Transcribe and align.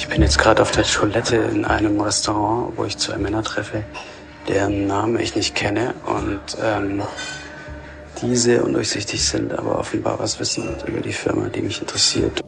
Ich 0.00 0.08
bin 0.08 0.22
jetzt 0.22 0.38
gerade 0.38 0.62
auf 0.62 0.70
der 0.70 0.84
Toilette 0.84 1.36
in 1.36 1.66
einem 1.66 2.00
Restaurant, 2.00 2.72
wo 2.78 2.86
ich 2.86 2.96
zwei 2.96 3.18
Männer 3.18 3.42
treffe, 3.42 3.84
deren 4.48 4.86
Namen 4.86 5.20
ich 5.20 5.36
nicht 5.36 5.54
kenne 5.54 5.92
und 6.06 6.40
ähm, 6.64 7.02
die 8.22 8.34
sehr 8.34 8.64
undurchsichtig 8.64 9.22
sind, 9.22 9.52
aber 9.52 9.78
offenbar 9.78 10.18
was 10.18 10.40
wissen 10.40 10.70
über 10.86 11.02
die 11.02 11.12
Firma, 11.12 11.50
die 11.50 11.60
mich 11.60 11.82
interessiert. 11.82 12.40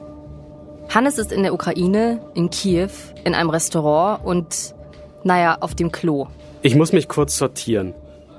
Hannes 0.88 1.18
ist 1.18 1.30
in 1.30 1.42
der 1.42 1.52
Ukraine, 1.52 2.20
in 2.32 2.48
Kiew, 2.48 2.88
in 3.22 3.34
einem 3.34 3.50
Restaurant 3.50 4.24
und, 4.24 4.74
naja, 5.22 5.58
auf 5.60 5.74
dem 5.74 5.92
Klo. 5.92 6.28
Ich 6.62 6.74
muss 6.74 6.92
mich 6.92 7.06
kurz 7.06 7.36
sortieren. 7.36 7.92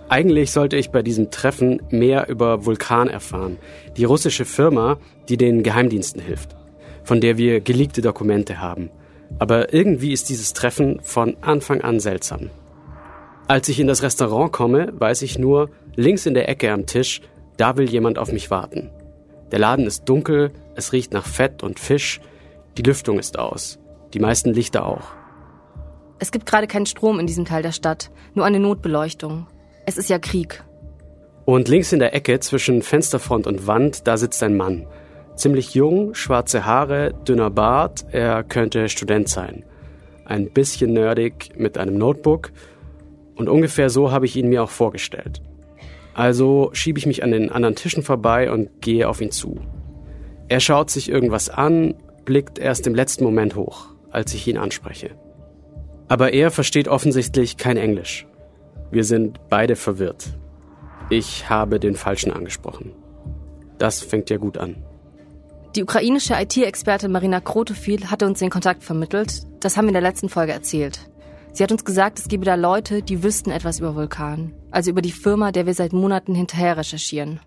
Eigentlich 0.09 0.51
sollte 0.51 0.75
ich 0.75 0.89
bei 0.89 1.03
diesem 1.03 1.29
Treffen 1.29 1.83
mehr 1.91 2.29
über 2.29 2.65
Vulkan 2.65 3.09
erfahren, 3.09 3.59
die 3.95 4.05
russische 4.05 4.45
Firma, 4.45 4.97
die 5.29 5.37
den 5.37 5.61
Geheimdiensten 5.61 6.19
hilft, 6.19 6.55
von 7.03 7.21
der 7.21 7.37
wir 7.37 7.61
geleakte 7.61 8.01
Dokumente 8.01 8.59
haben. 8.59 8.89
Aber 9.39 9.73
irgendwie 9.73 10.13
ist 10.13 10.29
dieses 10.29 10.53
Treffen 10.53 10.99
von 11.01 11.37
Anfang 11.41 11.81
an 11.81 11.99
seltsam. 11.99 12.49
Als 13.47 13.67
ich 13.67 13.79
in 13.79 13.87
das 13.87 14.03
Restaurant 14.03 14.51
komme, 14.51 14.93
weiß 14.97 15.21
ich 15.21 15.37
nur, 15.37 15.69
links 15.95 16.25
in 16.25 16.33
der 16.33 16.47
Ecke 16.47 16.71
am 16.71 16.85
Tisch, 16.85 17.21
da 17.57 17.77
will 17.77 17.89
jemand 17.89 18.17
auf 18.17 18.31
mich 18.31 18.49
warten. 18.49 18.89
Der 19.51 19.59
Laden 19.59 19.85
ist 19.85 20.05
dunkel, 20.05 20.51
es 20.75 20.93
riecht 20.93 21.13
nach 21.13 21.25
Fett 21.25 21.61
und 21.61 21.79
Fisch, 21.79 22.21
die 22.77 22.83
Lüftung 22.83 23.19
ist 23.19 23.37
aus. 23.37 23.79
Die 24.13 24.19
meisten 24.19 24.53
Lichter 24.53 24.85
auch. 24.85 25.03
Es 26.19 26.31
gibt 26.31 26.45
gerade 26.45 26.67
keinen 26.67 26.85
Strom 26.85 27.19
in 27.19 27.27
diesem 27.27 27.45
Teil 27.45 27.63
der 27.63 27.71
Stadt, 27.71 28.09
nur 28.33 28.45
eine 28.45 28.59
Notbeleuchtung. 28.59 29.47
Es 29.85 29.97
ist 29.97 30.09
ja 30.09 30.19
Krieg. 30.19 30.63
Und 31.45 31.67
links 31.67 31.91
in 31.91 31.99
der 31.99 32.15
Ecke 32.15 32.39
zwischen 32.39 32.81
Fensterfront 32.81 33.47
und 33.47 33.67
Wand, 33.67 34.07
da 34.07 34.15
sitzt 34.15 34.41
ein 34.41 34.55
Mann. 34.55 34.87
Ziemlich 35.35 35.73
jung, 35.73 36.13
schwarze 36.13 36.65
Haare, 36.65 37.13
dünner 37.27 37.49
Bart, 37.49 38.05
er 38.11 38.43
könnte 38.43 38.87
Student 38.87 39.27
sein. 39.27 39.63
Ein 40.25 40.51
bisschen 40.51 40.93
nerdig 40.93 41.51
mit 41.57 41.77
einem 41.77 41.97
Notebook 41.97 42.51
und 43.35 43.49
ungefähr 43.49 43.89
so 43.89 44.11
habe 44.11 44.25
ich 44.25 44.35
ihn 44.35 44.49
mir 44.49 44.63
auch 44.63 44.69
vorgestellt. 44.69 45.41
Also 46.13 46.69
schiebe 46.73 46.99
ich 46.99 47.07
mich 47.07 47.23
an 47.23 47.31
den 47.31 47.51
anderen 47.51 47.75
Tischen 47.75 48.03
vorbei 48.03 48.51
und 48.51 48.81
gehe 48.81 49.09
auf 49.09 49.21
ihn 49.21 49.31
zu. 49.31 49.59
Er 50.47 50.59
schaut 50.59 50.91
sich 50.91 51.09
irgendwas 51.09 51.49
an, 51.49 51.95
blickt 52.25 52.59
erst 52.59 52.85
im 52.85 52.93
letzten 52.93 53.23
Moment 53.23 53.55
hoch, 53.55 53.87
als 54.11 54.33
ich 54.35 54.47
ihn 54.47 54.57
anspreche. 54.57 55.11
Aber 56.07 56.33
er 56.33 56.51
versteht 56.51 56.87
offensichtlich 56.87 57.57
kein 57.57 57.77
Englisch. 57.77 58.27
Wir 58.91 59.03
sind 59.03 59.39
beide 59.49 59.75
verwirrt. 59.75 60.37
Ich 61.09 61.49
habe 61.49 61.79
den 61.79 61.95
Falschen 61.95 62.31
angesprochen. 62.31 62.91
Das 63.79 64.01
fängt 64.01 64.29
ja 64.29 64.37
gut 64.37 64.59
an. 64.59 64.75
Die 65.75 65.81
ukrainische 65.81 66.35
IT-Expertin 66.35 67.11
Marina 67.11 67.39
Krotofil 67.39 68.11
hatte 68.11 68.27
uns 68.27 68.37
den 68.37 68.51
Kontakt 68.51 68.83
vermittelt. 68.83 69.41
Das 69.59 69.75
haben 69.75 69.85
wir 69.85 69.89
in 69.89 69.95
der 69.95 70.03
letzten 70.03 70.29
Folge 70.29 70.51
erzählt. 70.51 71.09
Sie 71.51 71.63
hat 71.63 71.71
uns 71.71 71.83
gesagt, 71.83 72.19
es 72.19 72.27
gebe 72.27 72.45
da 72.45 72.53
Leute, 72.53 73.01
die 73.01 73.23
wüssten 73.23 73.49
etwas 73.49 73.79
über 73.79 73.95
Vulkan. 73.95 74.53
Also 74.69 74.91
über 74.91 75.01
die 75.01 75.11
Firma, 75.11 75.51
der 75.51 75.65
wir 75.65 75.73
seit 75.73 75.91
Monaten 75.91 76.35
hinterher 76.35 76.77
recherchieren. 76.77 77.39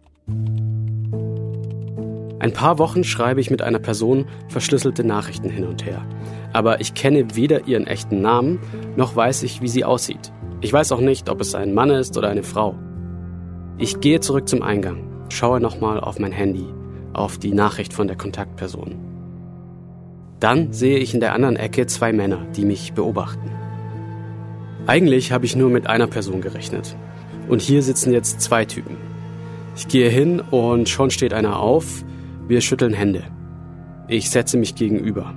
Ein 2.41 2.52
paar 2.52 2.80
Wochen 2.80 3.05
schreibe 3.05 3.41
ich 3.41 3.50
mit 3.50 3.62
einer 3.62 3.78
Person 3.78 4.27
verschlüsselte 4.48 5.05
Nachrichten 5.05 5.48
hin 5.48 5.64
und 5.64 5.84
her. 5.84 6.05
Aber 6.52 6.80
ich 6.80 6.94
kenne 6.94 7.36
weder 7.36 7.68
ihren 7.68 7.86
echten 7.86 8.22
Namen, 8.22 8.58
noch 8.96 9.14
weiß 9.14 9.44
ich, 9.44 9.62
wie 9.62 9.68
sie 9.68 9.84
aussieht. 9.84 10.33
Ich 10.62 10.72
weiß 10.72 10.90
auch 10.90 11.00
nicht, 11.00 11.28
ob 11.28 11.40
es 11.40 11.55
ein 11.55 11.74
Mann 11.74 11.90
ist 11.90 12.18
oder 12.18 12.28
eine 12.28 12.42
Frau. 12.42 12.74
Ich 13.78 14.00
gehe 14.00 14.18
zurück 14.18 14.48
zum 14.48 14.62
Eingang, 14.62 15.27
schaue 15.28 15.61
nochmal 15.61 16.00
auf 16.00 16.18
mein 16.18 16.33
Handy, 16.33 16.66
auf 17.19 17.39
die 17.39 17.53
Nachricht 17.53 17.92
von 17.92 18.06
der 18.06 18.17
Kontaktperson. 18.17 18.95
Dann 20.41 20.72
sehe 20.72 20.98
ich 20.98 21.14
in 21.14 21.20
der 21.20 21.33
anderen 21.33 21.56
Ecke 21.56 21.86
zwei 21.86 22.12
Männer, 22.12 22.47
die 22.56 22.64
mich 22.64 22.92
beobachten. 22.92 23.50
Eigentlich 24.86 25.33
habe 25.33 25.46
ich 25.46 25.57
nur 25.57 25.70
mit 25.70 25.86
einer 25.86 26.07
Person 26.07 26.40
gerechnet. 26.40 26.96
Und 27.48 27.63
hier 27.63 27.83
sitzen 27.83 28.13
jetzt 28.13 28.40
zwei 28.40 28.64
Typen. 28.64 28.96
Ich 29.77 29.89
gehe 29.89 30.08
hin 30.08 30.40
und 30.40 30.89
schon 30.89 31.11
steht 31.11 31.33
einer 31.33 31.58
auf, 31.58 32.05
wir 32.48 32.61
schütteln 32.61 32.92
Hände. 32.95 33.24
Ich 34.08 34.30
setze 34.30 34.57
mich 34.57 34.74
gegenüber. 34.74 35.35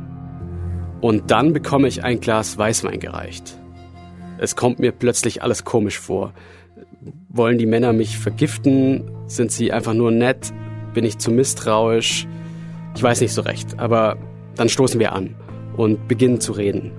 Und 1.01 1.31
dann 1.31 1.53
bekomme 1.53 1.87
ich 1.87 2.03
ein 2.03 2.19
Glas 2.19 2.57
Weißwein 2.57 2.99
gereicht. 2.99 3.57
Es 4.37 4.55
kommt 4.55 4.79
mir 4.79 4.91
plötzlich 4.91 5.43
alles 5.43 5.65
komisch 5.65 5.99
vor. 5.99 6.33
Wollen 7.29 7.57
die 7.57 7.65
Männer 7.65 7.93
mich 7.93 8.17
vergiften? 8.17 9.11
Sind 9.27 9.51
sie 9.51 9.71
einfach 9.71 9.93
nur 9.93 10.11
nett? 10.11 10.53
Bin 10.99 11.05
ich 11.05 11.17
zu 11.17 11.31
misstrauisch? 11.31 12.27
Ich 12.93 13.01
weiß 13.01 13.21
nicht 13.21 13.31
so 13.31 13.41
recht, 13.41 13.79
aber 13.79 14.17
dann 14.57 14.67
stoßen 14.67 14.99
wir 14.99 15.13
an 15.13 15.33
und 15.77 16.09
beginnen 16.09 16.41
zu 16.41 16.51
reden. 16.51 16.91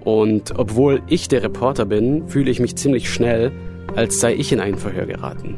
Und 0.00 0.58
obwohl 0.58 1.00
ich 1.06 1.28
der 1.28 1.42
Reporter 1.42 1.86
bin, 1.86 2.28
fühle 2.28 2.50
ich 2.50 2.60
mich 2.60 2.76
ziemlich 2.76 3.10
schnell, 3.10 3.50
als 3.96 4.20
sei 4.20 4.34
ich 4.34 4.52
in 4.52 4.60
ein 4.60 4.76
Verhör 4.76 5.06
geraten. 5.06 5.56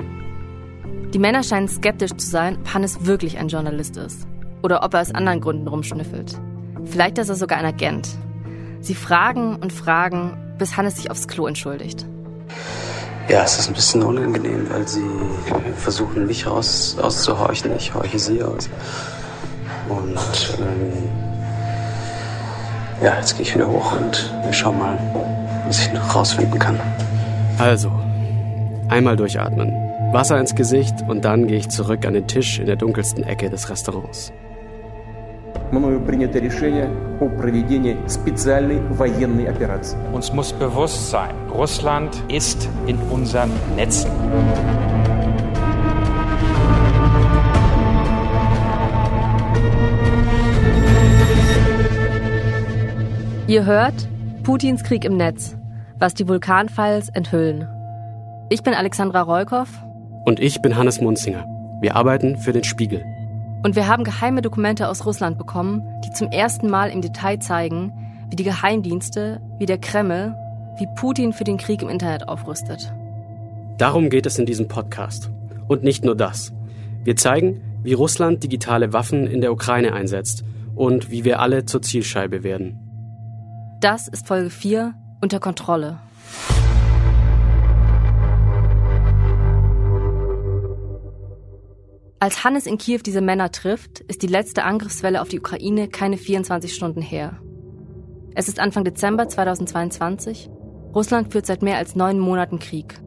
Die 1.13 1.19
Männer 1.19 1.43
scheinen 1.43 1.67
skeptisch 1.67 2.13
zu 2.13 2.29
sein, 2.29 2.59
ob 2.61 2.73
Hannes 2.75 3.07
wirklich 3.07 3.39
ein 3.39 3.49
Journalist 3.49 3.97
ist. 3.97 4.25
Oder 4.63 4.85
ob 4.85 4.95
er 4.95 5.01
aus 5.01 5.13
anderen 5.13 5.41
Gründen 5.41 5.67
rumschnüffelt. 5.67 6.41
Vielleicht 6.85 7.19
ist 7.19 7.29
er 7.29 7.35
sogar 7.35 7.59
ein 7.59 7.67
Agent. 7.67 8.09
Sie 8.83 8.95
fragen 8.95 9.57
und 9.57 9.73
fragen, 9.73 10.37
bis 10.59 10.77
Hannes 10.77 10.95
sich 10.95 11.11
aufs 11.11 11.27
Klo 11.27 11.49
entschuldigt. 11.49 12.07
Ja, 13.31 13.45
es 13.45 13.61
ist 13.61 13.69
ein 13.69 13.75
bisschen 13.75 14.03
unangenehm, 14.03 14.69
weil 14.71 14.89
sie 14.89 15.05
versuchen, 15.77 16.27
mich 16.27 16.49
raus, 16.49 16.97
auszuhorchen. 17.01 17.71
Ich 17.77 17.95
horche 17.95 18.19
sie 18.19 18.43
aus. 18.43 18.69
Und 19.89 20.59
ähm, 20.59 21.09
ja, 23.01 23.15
jetzt 23.15 23.35
gehe 23.37 23.43
ich 23.43 23.55
wieder 23.55 23.69
hoch 23.69 23.93
und 23.93 24.35
wir 24.43 24.53
schauen 24.53 24.81
mal, 24.81 24.99
was 25.65 25.79
ich 25.79 25.93
noch 25.93 26.13
rausfinden 26.13 26.59
kann. 26.59 26.81
Also, 27.59 27.93
einmal 28.89 29.17
durchatmen. 29.17 29.77
Wasser 30.13 30.41
ins 30.41 30.57
Gesicht 30.57 30.97
und 31.07 31.25
dann 31.25 31.47
gehe 31.47 31.59
ich 31.59 31.69
zurück 31.69 32.05
an 32.07 32.15
den 32.15 32.27
Tisch 32.27 32.59
in 32.59 32.67
der 32.67 32.75
dunkelsten 32.75 33.23
Ecke 33.23 33.49
des 33.49 33.71
Restaurants 33.71 34.33
мною 35.72 36.00
принято 36.02 36.40
решение 36.40 36.90
о 37.20 37.30
проведении 37.30 37.98
специальной 38.08 38.80
военной 38.80 39.46
операции. 39.46 39.98
Uns 40.14 40.34
muss 40.34 40.54
bewusst 40.54 41.10
sein, 41.10 41.36
Russland 41.54 42.12
ist 42.30 42.70
in 42.88 42.98
unseren 43.12 43.50
Netzen. 43.76 44.12
Ihr 53.48 53.66
hört 53.66 54.08
Putins 54.44 54.84
Krieg 54.84 55.06
im 55.06 55.18
Netz, 55.18 55.56
was 56.00 56.16
die 56.16 56.28
Vulkanfiles 56.28 57.10
enthüllen. 57.10 57.68
Ich 58.50 58.64
bin 58.64 58.74
Alexandra 58.74 59.22
Rollkoff. 59.22 59.70
Und 60.26 60.40
ich 60.40 60.62
bin 60.62 60.76
Hannes 60.76 61.00
Munzinger. 61.00 61.46
Wir 61.82 61.96
arbeiten 61.96 62.38
für 62.38 62.54
den 62.54 62.64
Spiegel. 62.64 63.04
Und 63.63 63.77
wir 63.77 63.87
haben 63.87 64.05
geheime 64.05 64.41
Dokumente 64.41 64.89
aus 64.89 65.05
Russland 65.05 65.37
bekommen, 65.37 65.83
die 66.05 66.11
zum 66.13 66.29
ersten 66.29 66.71
Mal 66.71 66.91
im 66.91 67.03
Detail 67.03 67.39
zeigen, 67.41 67.93
wie 68.31 68.37
die 68.37 68.45
Geheimdienste, 68.45 69.43
wie 69.59 69.67
der 69.67 69.77
Kreml, 69.77 70.35
wie 70.79 70.87
Putin 70.97 71.35
für 71.35 71.45
den 71.45 71.59
Krieg 71.59 71.83
im 71.83 71.91
Internet 71.91 72.27
aufrüstet. 72.27 72.91
Darum 73.77 74.09
geht 74.09 74.25
es 74.25 74.39
in 74.39 74.47
diesem 74.47 74.67
Podcast. 74.67 75.31
Und 75.69 75.83
nicht 75.83 76.05
nur 76.05 76.17
das. 76.17 76.53
Wir 77.05 77.17
zeigen, 77.17 77.61
wie 77.83 77.93
Russland 77.93 78.43
digitale 78.43 78.93
Waffen 78.95 79.27
in 79.27 79.43
der 79.43 79.53
Ukraine 79.53 79.93
einsetzt 79.93 80.43
und 80.75 81.11
wie 81.11 81.25
wir 81.25 81.41
alle 81.41 81.67
zur 81.67 81.83
Zielscheibe 81.83 82.43
werden. 82.43 82.79
Das 83.81 84.09
ist 84.09 84.27
Folge 84.27 84.51
4 84.51 84.95
unter 85.21 85.39
Kontrolle. 85.39 85.99
Als 92.23 92.45
Hannes 92.45 92.67
in 92.67 92.77
Kiew 92.77 93.01
diese 93.03 93.23
Männer 93.23 93.51
trifft, 93.51 94.01
ist 94.01 94.21
die 94.21 94.27
letzte 94.27 94.65
Angriffswelle 94.65 95.23
auf 95.23 95.29
die 95.29 95.39
Ukraine 95.39 95.89
keine 95.89 96.19
24 96.19 96.75
Stunden 96.75 97.01
her. 97.01 97.41
Es 98.35 98.47
ist 98.47 98.61
Anfang 98.61 98.85
Dezember 98.85 99.27
2022. 99.27 100.51
Russland 100.95 101.33
führt 101.33 101.47
seit 101.47 101.63
mehr 101.63 101.79
als 101.79 101.97
neun 101.97 102.19
Monaten 102.19 102.59
Krieg. 102.59 103.01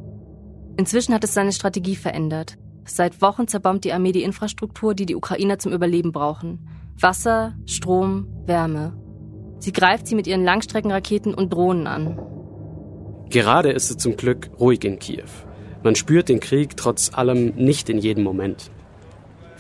Inzwischen 0.78 1.14
hat 1.14 1.24
es 1.24 1.36
seine 1.36 1.52
Strategie 1.52 1.96
verändert. 1.96 2.58
Seit 2.86 3.22
Wochen 3.22 3.48
zerbombt 3.48 3.86
die 3.86 3.94
Armee 3.94 4.14
die 4.14 4.24
Infrastruktur, 4.24 4.96
die 4.96 5.06
die 5.06 5.16
Ukrainer 5.16 5.60
zum 5.60 5.74
Überleben 5.74 6.12
brauchen. 6.12 6.68
Wasser, 7.00 7.54
Strom, 7.68 8.28
Wärme. 8.48 8.98
Sie 9.60 9.74
greift 9.74 10.08
sie 10.08 10.16
mit 10.16 10.26
ihren 10.26 10.44
Langstreckenraketen 10.44 11.36
und 11.36 11.54
Drohnen 11.54 11.86
an. 11.86 12.20
Gerade 13.30 13.72
ist 13.72 13.92
es 13.92 13.98
zum 13.98 14.18
Glück 14.18 14.50
ruhig 14.60 14.84
in 14.84 14.98
Kiew. 14.98 15.30
Man 15.84 15.96
spürt 15.96 16.30
den 16.30 16.40
Krieg 16.40 16.76
trotz 16.78 17.14
allem 17.14 17.54
nicht 17.58 17.90
in 17.90 18.00
jedem 18.00 18.24
Moment. 18.24 18.72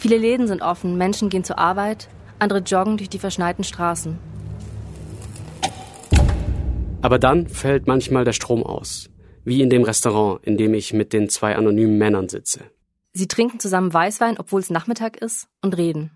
Viele 0.03 0.17
Läden 0.17 0.47
sind 0.47 0.61
offen, 0.61 0.97
Menschen 0.97 1.29
gehen 1.29 1.45
zur 1.45 1.57
Arbeit, 1.57 2.09
andere 2.37 2.59
joggen 2.59 2.97
durch 2.97 3.07
die 3.07 3.19
verschneiten 3.19 3.63
Straßen. 3.63 4.19
Aber 7.01 7.17
dann 7.17 7.47
fällt 7.47 7.87
manchmal 7.87 8.25
der 8.25 8.33
Strom 8.33 8.63
aus. 8.63 9.09
Wie 9.45 9.61
in 9.61 9.69
dem 9.69 9.83
Restaurant, 9.83 10.43
in 10.43 10.57
dem 10.57 10.73
ich 10.73 10.91
mit 10.91 11.13
den 11.13 11.29
zwei 11.29 11.55
anonymen 11.55 11.97
Männern 11.97 12.27
sitze. 12.27 12.65
Sie 13.13 13.29
trinken 13.29 13.61
zusammen 13.61 13.93
Weißwein, 13.93 14.37
obwohl 14.37 14.59
es 14.59 14.69
Nachmittag 14.69 15.15
ist, 15.21 15.47
und 15.61 15.77
reden. 15.77 16.11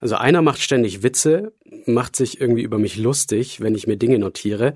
Also 0.00 0.14
einer 0.14 0.40
macht 0.40 0.62
ständig 0.62 1.02
Witze, 1.02 1.52
macht 1.84 2.16
sich 2.16 2.40
irgendwie 2.40 2.62
über 2.62 2.78
mich 2.78 2.96
lustig, 2.96 3.60
wenn 3.60 3.74
ich 3.74 3.86
mir 3.86 3.98
Dinge 3.98 4.18
notiere. 4.18 4.72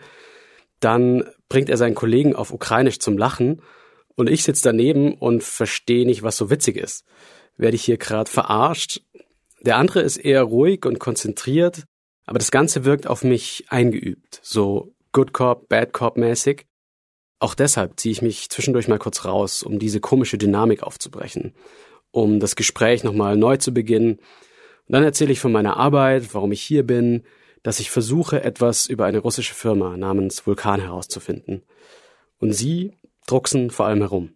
Dann 0.80 1.24
bringt 1.48 1.70
er 1.70 1.78
seinen 1.78 1.94
Kollegen 1.94 2.36
auf 2.36 2.52
Ukrainisch 2.52 2.98
zum 2.98 3.16
Lachen 3.16 3.62
und 4.16 4.28
ich 4.28 4.44
sitze 4.44 4.64
daneben 4.64 5.14
und 5.14 5.42
verstehe 5.42 6.04
nicht, 6.04 6.22
was 6.22 6.36
so 6.36 6.50
witzig 6.50 6.76
ist. 6.76 7.06
Werde 7.60 7.74
ich 7.74 7.84
hier 7.84 7.98
gerade 7.98 8.30
verarscht? 8.30 9.02
Der 9.60 9.76
andere 9.76 10.00
ist 10.00 10.16
eher 10.16 10.42
ruhig 10.42 10.86
und 10.86 10.98
konzentriert, 10.98 11.84
aber 12.24 12.38
das 12.38 12.50
Ganze 12.50 12.86
wirkt 12.86 13.06
auf 13.06 13.22
mich 13.22 13.66
eingeübt, 13.68 14.40
so 14.42 14.94
Good 15.12 15.34
Cop, 15.34 15.68
Bad 15.68 15.92
Cop 15.92 16.16
mäßig. 16.16 16.64
Auch 17.38 17.54
deshalb 17.54 18.00
ziehe 18.00 18.12
ich 18.12 18.22
mich 18.22 18.48
zwischendurch 18.48 18.88
mal 18.88 18.98
kurz 18.98 19.26
raus, 19.26 19.62
um 19.62 19.78
diese 19.78 20.00
komische 20.00 20.38
Dynamik 20.38 20.82
aufzubrechen, 20.82 21.52
um 22.12 22.40
das 22.40 22.56
Gespräch 22.56 23.04
nochmal 23.04 23.36
neu 23.36 23.58
zu 23.58 23.74
beginnen. 23.74 24.20
Und 24.86 24.92
dann 24.94 25.04
erzähle 25.04 25.32
ich 25.32 25.40
von 25.40 25.52
meiner 25.52 25.76
Arbeit, 25.76 26.32
warum 26.32 26.52
ich 26.52 26.62
hier 26.62 26.86
bin, 26.86 27.24
dass 27.62 27.78
ich 27.78 27.90
versuche, 27.90 28.42
etwas 28.42 28.86
über 28.86 29.04
eine 29.04 29.18
russische 29.18 29.54
Firma 29.54 29.98
namens 29.98 30.46
Vulkan 30.46 30.80
herauszufinden. 30.80 31.62
Und 32.38 32.54
sie 32.54 32.94
drucksen 33.26 33.70
vor 33.70 33.84
allem 33.84 33.98
herum. 33.98 34.32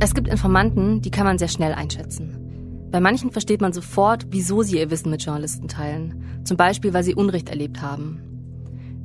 Es 0.00 0.14
gibt 0.14 0.28
Informanten, 0.28 1.00
die 1.00 1.10
kann 1.10 1.26
man 1.26 1.38
sehr 1.38 1.48
schnell 1.48 1.72
einschätzen. 1.72 2.88
Bei 2.90 3.00
manchen 3.00 3.30
versteht 3.30 3.60
man 3.60 3.72
sofort, 3.72 4.26
wieso 4.30 4.62
sie 4.62 4.78
ihr 4.78 4.90
Wissen 4.90 5.10
mit 5.10 5.22
Journalisten 5.22 5.68
teilen. 5.68 6.42
Zum 6.44 6.56
Beispiel, 6.56 6.94
weil 6.94 7.04
sie 7.04 7.14
Unrecht 7.14 7.48
erlebt 7.48 7.82
haben. 7.82 8.20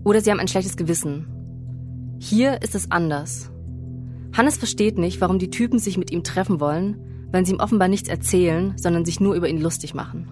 Oder 0.04 0.22
sie 0.22 0.32
haben 0.32 0.40
ein 0.40 0.48
schlechtes 0.48 0.78
Gewissen 0.78 1.28
hier 2.26 2.62
ist 2.62 2.74
es 2.74 2.90
anders. 2.90 3.52
Hannes 4.32 4.56
versteht 4.56 4.98
nicht, 4.98 5.20
warum 5.20 5.40
die 5.40 5.50
Typen 5.50 5.78
sich 5.78 5.98
mit 5.98 6.10
ihm 6.10 6.24
treffen 6.24 6.62
wollen, 6.62 6.96
wenn 7.34 7.44
sie 7.44 7.52
ihm 7.52 7.60
offenbar 7.60 7.90
nichts 7.90 8.08
erzählen, 8.08 8.74
sondern 8.78 9.04
sich 9.04 9.20
nur 9.20 9.36
über 9.36 9.50
ihn 9.50 9.60
lustig 9.60 9.94
machen. 9.94 10.32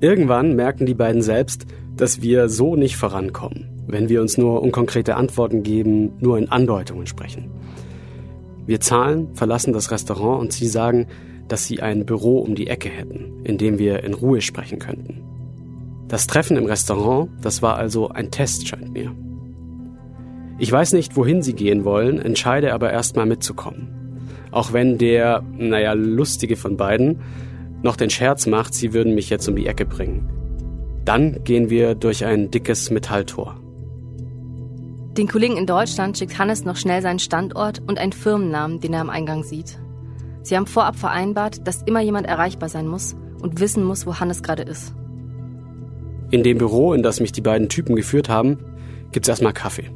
Irgendwann 0.00 0.56
merken 0.56 0.84
die 0.84 0.94
beiden 0.94 1.22
selbst, 1.22 1.66
dass 1.96 2.22
wir 2.22 2.48
so 2.48 2.74
nicht 2.74 2.96
vorankommen, 2.96 3.68
wenn 3.86 4.08
wir 4.08 4.20
uns 4.20 4.36
nur 4.36 4.62
unkonkrete 4.62 5.14
Antworten 5.14 5.62
geben, 5.62 6.10
nur 6.18 6.38
in 6.38 6.48
Andeutungen 6.48 7.06
sprechen. 7.06 7.52
Wir 8.66 8.80
zahlen, 8.80 9.34
verlassen 9.34 9.72
das 9.72 9.90
Restaurant 9.90 10.40
und 10.40 10.52
sie 10.52 10.66
sagen, 10.66 11.06
dass 11.48 11.66
sie 11.66 11.82
ein 11.82 12.06
Büro 12.06 12.38
um 12.38 12.54
die 12.54 12.68
Ecke 12.68 12.88
hätten, 12.88 13.44
in 13.44 13.58
dem 13.58 13.78
wir 13.78 14.04
in 14.04 14.14
Ruhe 14.14 14.40
sprechen 14.40 14.78
könnten. 14.78 15.22
Das 16.08 16.26
Treffen 16.26 16.56
im 16.56 16.66
Restaurant, 16.66 17.30
das 17.42 17.62
war 17.62 17.76
also 17.76 18.08
ein 18.08 18.30
Test, 18.30 18.68
scheint 18.68 18.92
mir. 18.92 19.14
Ich 20.58 20.70
weiß 20.70 20.92
nicht, 20.92 21.16
wohin 21.16 21.42
sie 21.42 21.54
gehen 21.54 21.84
wollen, 21.84 22.18
entscheide 22.18 22.72
aber 22.72 22.92
erstmal 22.92 23.26
mitzukommen. 23.26 23.88
Auch 24.50 24.72
wenn 24.72 24.98
der, 24.98 25.42
naja, 25.58 25.94
lustige 25.94 26.56
von 26.56 26.76
beiden 26.76 27.20
noch 27.82 27.96
den 27.96 28.10
Scherz 28.10 28.46
macht, 28.46 28.72
sie 28.72 28.92
würden 28.94 29.14
mich 29.14 29.28
jetzt 29.30 29.48
um 29.48 29.56
die 29.56 29.66
Ecke 29.66 29.84
bringen. 29.84 30.30
Dann 31.04 31.42
gehen 31.44 31.70
wir 31.70 31.94
durch 31.94 32.24
ein 32.24 32.50
dickes 32.50 32.90
Metalltor. 32.90 33.60
Den 35.16 35.28
Kollegen 35.28 35.56
in 35.56 35.66
Deutschland 35.66 36.18
schickt 36.18 36.38
Hannes 36.38 36.64
noch 36.64 36.76
schnell 36.76 37.00
seinen 37.00 37.20
Standort 37.20 37.80
und 37.86 37.98
einen 37.98 38.12
Firmennamen, 38.12 38.80
den 38.80 38.94
er 38.94 39.00
am 39.00 39.10
Eingang 39.10 39.44
sieht. 39.44 39.78
Sie 40.42 40.56
haben 40.56 40.66
vorab 40.66 40.96
vereinbart, 40.96 41.66
dass 41.68 41.82
immer 41.82 42.00
jemand 42.00 42.26
erreichbar 42.26 42.68
sein 42.68 42.88
muss 42.88 43.14
und 43.40 43.60
wissen 43.60 43.84
muss, 43.84 44.06
wo 44.06 44.18
Hannes 44.18 44.42
gerade 44.42 44.64
ist. 44.64 44.92
In 46.30 46.42
dem 46.42 46.58
Büro, 46.58 46.94
in 46.94 47.04
das 47.04 47.20
mich 47.20 47.30
die 47.30 47.42
beiden 47.42 47.68
Typen 47.68 47.94
geführt 47.94 48.28
haben, 48.28 48.58
gibt's 49.12 49.28
erstmal 49.28 49.52
Kaffee. 49.52 49.88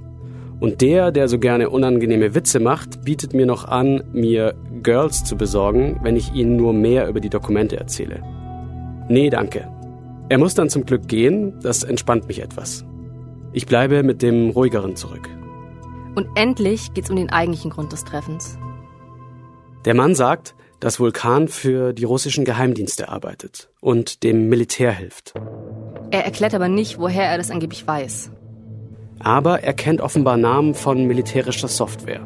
Und 0.61 0.81
der, 0.83 1.11
der 1.11 1.27
so 1.27 1.41
gerne 1.41 1.69
unangenehme 1.69 2.37
Witze 2.37 2.61
macht, 2.61 3.05
bietet 3.05 3.35
mir 3.35 3.47
noch 3.47 3.65
an, 3.65 4.05
mir 4.13 4.55
Girls 4.85 5.25
zu 5.25 5.37
besorgen, 5.37 5.99
wenn 6.03 6.15
ich 6.15 6.33
ihnen 6.33 6.57
nur 6.57 6.73
mehr 6.73 7.09
über 7.09 7.21
die 7.21 7.31
Dokumente 7.31 7.77
erzähle. 7.77 8.23
Nee, 9.09 9.31
danke. 9.31 9.69
Er 10.29 10.39
muss 10.39 10.55
dann 10.55 10.71
zum 10.71 10.85
Glück 10.85 11.09
gehen, 11.09 11.59
das 11.61 11.83
entspannt 11.83 12.29
mich 12.29 12.41
etwas. 12.41 12.85
Ich 13.59 13.67
bleibe 13.67 14.05
mit 14.05 14.23
dem 14.23 14.51
ruhigeren 14.51 14.95
zurück. 14.95 15.29
Und 16.15 16.29
endlich 16.37 16.95
geht's 16.95 17.11
um 17.11 17.17
den 17.17 17.31
eigentlichen 17.31 17.73
Grund 17.73 17.91
des 17.91 18.05
Treffens. 18.05 18.57
Der 19.85 19.95
Mann 19.95 20.15
sagt, 20.15 20.55
dass 20.79 21.01
Vulkan 21.01 21.49
für 21.49 21.93
die 21.93 22.05
russischen 22.05 22.45
Geheimdienste 22.45 23.09
arbeitet 23.09 23.69
und 23.81 24.23
dem 24.23 24.49
Militär 24.49 24.93
hilft. 24.93 25.35
Er 26.13 26.25
erklärt 26.25 26.55
aber 26.55 26.69
nicht, 26.69 27.01
woher 27.01 27.25
er 27.25 27.37
das 27.37 27.51
angeblich 27.51 27.85
weiß. 27.85 28.31
Aber 29.19 29.65
er 29.65 29.73
kennt 29.73 30.03
offenbar 30.03 30.37
Namen 30.37 30.75
von 30.75 31.09
militärischer 31.09 31.67
Software, 31.67 32.25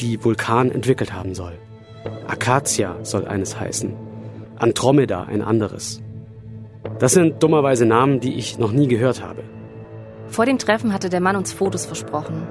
die 0.00 0.22
Vulkan 0.22 0.70
entwickelt 0.70 1.14
haben 1.14 1.34
soll. 1.34 1.54
Acacia 2.26 3.02
soll 3.04 3.26
eines 3.26 3.58
heißen, 3.58 3.94
Andromeda 4.56 5.22
ein 5.22 5.40
anderes. 5.40 6.02
Das 6.98 7.14
sind 7.14 7.42
dummerweise 7.42 7.86
Namen, 7.86 8.20
die 8.20 8.34
ich 8.34 8.58
noch 8.58 8.72
nie 8.72 8.86
gehört 8.86 9.22
habe. 9.22 9.44
Vor 10.28 10.46
dem 10.46 10.58
Treffen 10.58 10.92
hatte 10.92 11.08
der 11.08 11.20
Mann 11.20 11.36
uns 11.36 11.52
Fotos 11.52 11.86
versprochen. 11.86 12.46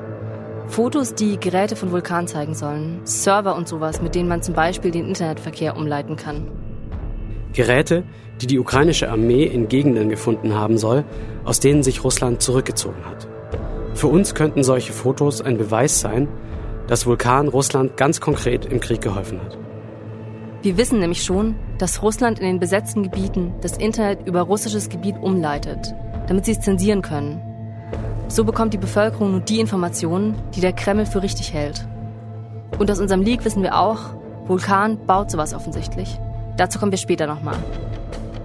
Fotos, 0.68 1.16
die 1.16 1.40
Geräte 1.40 1.76
von 1.76 1.92
Vulkan 1.92 2.28
zeigen 2.28 2.54
sollen. 2.54 3.02
Server 3.06 3.56
und 3.56 3.68
sowas, 3.68 4.02
mit 4.02 4.16
denen 4.16 4.28
man 4.28 4.42
zum 4.42 4.54
Beispiel 4.54 4.92
den 4.92 5.08
Internetverkehr 5.08 5.78
umleiten 5.78 6.16
kann. 6.18 6.48
Geräte, 7.54 8.04
die 8.42 8.48
die 8.48 8.60
ukrainische 8.60 9.10
Armee 9.10 9.46
in 9.46 9.68
Gegenden 9.68 10.10
gefunden 10.10 10.54
haben 10.54 10.78
soll, 10.78 11.06
aus 11.46 11.60
denen 11.60 11.84
sich 11.84 12.04
Russland 12.04 12.42
zurückgezogen 12.42 13.06
hat. 13.06 13.28
Für 13.94 14.08
uns 14.08 14.36
könnten 14.36 14.64
solche 14.64 14.94
Fotos 14.94 15.42
ein 15.42 15.58
Beweis 15.58 16.00
sein, 16.00 16.28
dass 16.88 17.06
Vulkan 17.06 17.48
Russland 17.48 17.98
ganz 17.98 18.22
konkret 18.22 18.66
im 18.66 18.80
Krieg 18.80 19.02
geholfen 19.02 19.42
hat. 19.42 19.58
Wir 20.62 20.78
wissen 20.78 21.00
nämlich 21.00 21.24
schon, 21.24 21.56
dass 21.78 22.02
Russland 22.04 22.40
in 22.40 22.46
den 22.46 22.60
besetzten 22.60 23.04
Gebieten 23.04 23.54
das 23.62 23.78
Internet 23.78 24.28
über 24.28 24.42
russisches 24.42 24.90
Gebiet 24.90 25.16
umleitet, 25.22 25.94
damit 26.28 26.46
sie 26.46 26.52
es 26.52 26.60
zensieren 26.60 27.02
können. 27.02 27.47
So 28.30 28.44
bekommt 28.44 28.74
die 28.74 28.78
Bevölkerung 28.78 29.32
nur 29.32 29.40
die 29.40 29.60
Informationen, 29.60 30.36
die 30.54 30.62
der 30.62 30.74
Kreml 30.74 31.06
für 31.06 31.24
richtig 31.24 31.54
hält. 31.54 31.88
Und 32.78 32.92
aus 32.92 33.00
unserem 33.00 33.22
Leak 33.22 33.46
wissen 33.46 33.64
wir 33.64 33.78
auch, 33.78 34.00
Vulkan 34.46 35.06
baut 35.06 35.32
sowas 35.32 35.54
offensichtlich. 35.54 36.20
Dazu 36.58 36.80
kommen 36.80 36.92
wir 36.92 36.98
später 36.98 37.28
nochmal. 37.28 37.56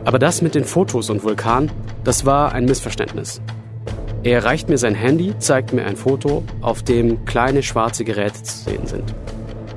Aber 0.05 0.19
das 0.19 0.43
mit 0.43 0.55
den 0.55 0.65
Fotos 0.65 1.11
und 1.11 1.23
Vulkan, 1.23 1.71
das 2.05 2.25
war 2.25 2.53
ein 2.53 2.65
Missverständnis. 2.65 3.41
Er 4.25 4.45
reicht 4.45 4.69
mir 4.69 4.79
sein 4.79 4.95
Handy, 4.95 5.35
zeigt 5.39 5.73
mir 5.73 5.85
ein 5.85 5.97
Foto, 5.97 6.45
auf 6.61 6.83
dem 6.83 7.25
kleine 7.25 7.63
schwarze 7.63 8.05
Geräte 8.05 8.43
zu 8.43 8.71
sehen 8.71 8.87
sind. 8.87 9.15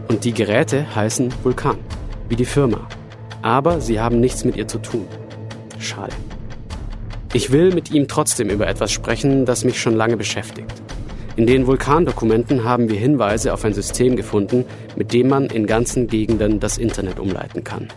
Und 0.07 0.24
die 0.24 0.34
Geräte 0.34 0.96
heißen 0.96 1.34
Vulkan, 1.44 1.78
wie 2.30 2.36
die 2.36 2.46
Firma. 2.46 2.88
Aber 3.42 3.81
sie 3.81 4.00
haben 4.00 4.19
nichts 4.19 4.46
mit 4.46 4.56
ihr 4.56 4.68
zu 4.68 4.78
tun. 4.78 5.07
Schade. 5.80 6.14
Ich 7.35 7.51
will 7.51 7.73
mit 7.73 7.92
ihm 7.92 8.07
trotzdem 8.07 8.49
über 8.49 8.65
etwas 8.65 8.94
sprechen, 8.94 9.45
das 9.45 9.65
mich 9.65 9.77
schon 9.77 9.94
lange 9.94 10.15
beschäftigt. 10.15 10.71
In 11.35 11.45
den 11.45 11.68
Vulkandokumenten 11.68 12.63
haben 12.63 12.87
wir 12.87 12.97
Hinweise 12.97 13.54
auf 13.54 13.65
ein 13.65 13.73
System 13.73 14.15
gefunden, 14.15 14.63
mit 14.95 15.11
dem 15.11 15.27
man 15.27 15.47
in 15.47 15.68
ganzen 15.68 16.07
Gegenden 16.07 16.61
das 16.61 16.77
Internet 16.77 17.19
umleiten 17.19 17.65
kann. 17.65 17.89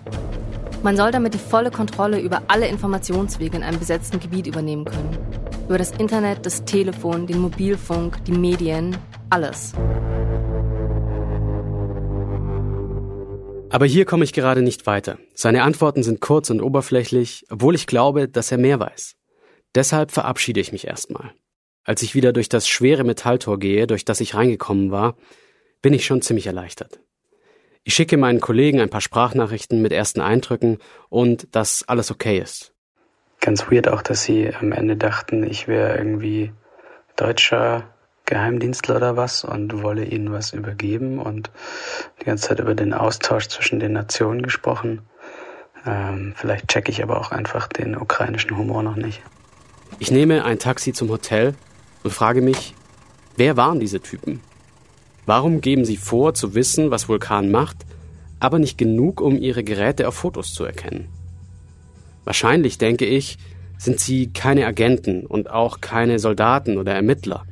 Man 0.82 0.96
soll 0.96 1.12
damit 1.12 1.34
die 1.34 1.38
volle 1.38 1.70
Kontrolle 1.70 2.18
über 2.18 2.42
alle 2.48 2.66
Informationswege 2.66 3.58
in 3.58 3.62
einem 3.62 3.78
besetzten 3.78 4.18
Gebiet 4.18 4.48
übernehmen 4.48 4.84
können. 4.84 5.16
Über 5.68 5.78
das 5.78 5.92
Internet, 5.92 6.44
das 6.44 6.64
Telefon, 6.64 7.28
den 7.28 7.38
Mobilfunk, 7.38 8.24
die 8.24 8.32
Medien, 8.32 8.96
alles. 9.30 9.72
Aber 13.70 13.86
hier 13.86 14.04
komme 14.04 14.24
ich 14.24 14.32
gerade 14.32 14.62
nicht 14.62 14.86
weiter. 14.86 15.16
Seine 15.32 15.62
Antworten 15.62 16.02
sind 16.02 16.20
kurz 16.20 16.50
und 16.50 16.60
oberflächlich, 16.60 17.44
obwohl 17.50 17.76
ich 17.76 17.86
glaube, 17.86 18.26
dass 18.26 18.50
er 18.50 18.58
mehr 18.58 18.80
weiß. 18.80 19.17
Deshalb 19.74 20.10
verabschiede 20.10 20.60
ich 20.60 20.72
mich 20.72 20.86
erstmal. 20.86 21.32
Als 21.84 22.02
ich 22.02 22.14
wieder 22.14 22.32
durch 22.32 22.48
das 22.48 22.68
schwere 22.68 23.04
Metalltor 23.04 23.58
gehe, 23.58 23.86
durch 23.86 24.04
das 24.04 24.20
ich 24.20 24.34
reingekommen 24.34 24.90
war, 24.90 25.16
bin 25.80 25.94
ich 25.94 26.04
schon 26.04 26.22
ziemlich 26.22 26.46
erleichtert. 26.46 27.00
Ich 27.84 27.94
schicke 27.94 28.16
meinen 28.18 28.40
Kollegen 28.40 28.80
ein 28.80 28.90
paar 28.90 29.00
Sprachnachrichten 29.00 29.80
mit 29.80 29.92
ersten 29.92 30.20
Eindrücken 30.20 30.78
und 31.08 31.48
dass 31.56 31.88
alles 31.88 32.10
okay 32.10 32.38
ist. 32.38 32.74
Ganz 33.40 33.70
weird 33.70 33.88
auch, 33.88 34.02
dass 34.02 34.24
sie 34.24 34.52
am 34.54 34.72
Ende 34.72 34.96
dachten, 34.96 35.44
ich 35.44 35.68
wäre 35.68 35.96
irgendwie 35.96 36.52
deutscher 37.16 37.94
Geheimdienstler 38.26 38.96
oder 38.96 39.16
was 39.16 39.44
und 39.44 39.82
wolle 39.82 40.04
ihnen 40.04 40.32
was 40.32 40.52
übergeben 40.52 41.18
und 41.18 41.50
die 42.20 42.26
ganze 42.26 42.48
Zeit 42.48 42.60
über 42.60 42.74
den 42.74 42.92
Austausch 42.92 43.48
zwischen 43.48 43.80
den 43.80 43.92
Nationen 43.92 44.42
gesprochen. 44.42 45.00
Ähm, 45.86 46.34
vielleicht 46.36 46.68
checke 46.68 46.90
ich 46.90 47.02
aber 47.02 47.18
auch 47.18 47.30
einfach 47.30 47.68
den 47.68 47.96
ukrainischen 47.96 48.54
Humor 48.56 48.82
noch 48.82 48.96
nicht. 48.96 49.22
Ich 49.98 50.10
nehme 50.10 50.44
ein 50.44 50.58
Taxi 50.58 50.92
zum 50.92 51.08
Hotel 51.08 51.54
und 52.04 52.12
frage 52.12 52.40
mich, 52.40 52.74
wer 53.36 53.56
waren 53.56 53.80
diese 53.80 54.00
Typen? 54.00 54.40
Warum 55.26 55.60
geben 55.60 55.84
sie 55.84 55.96
vor 55.96 56.34
zu 56.34 56.54
wissen, 56.54 56.90
was 56.90 57.08
Vulkan 57.08 57.50
macht, 57.50 57.78
aber 58.40 58.58
nicht 58.58 58.78
genug, 58.78 59.20
um 59.20 59.36
ihre 59.36 59.64
Geräte 59.64 60.08
auf 60.08 60.14
Fotos 60.14 60.54
zu 60.54 60.64
erkennen? 60.64 61.08
Wahrscheinlich, 62.24 62.78
denke 62.78 63.04
ich, 63.04 63.38
sind 63.78 64.00
sie 64.00 64.32
keine 64.32 64.66
Agenten 64.66 65.26
und 65.26 65.50
auch 65.50 65.80
keine 65.80 66.18
Soldaten 66.18 66.78
oder 66.78 66.94
Ermittler, 66.94 67.44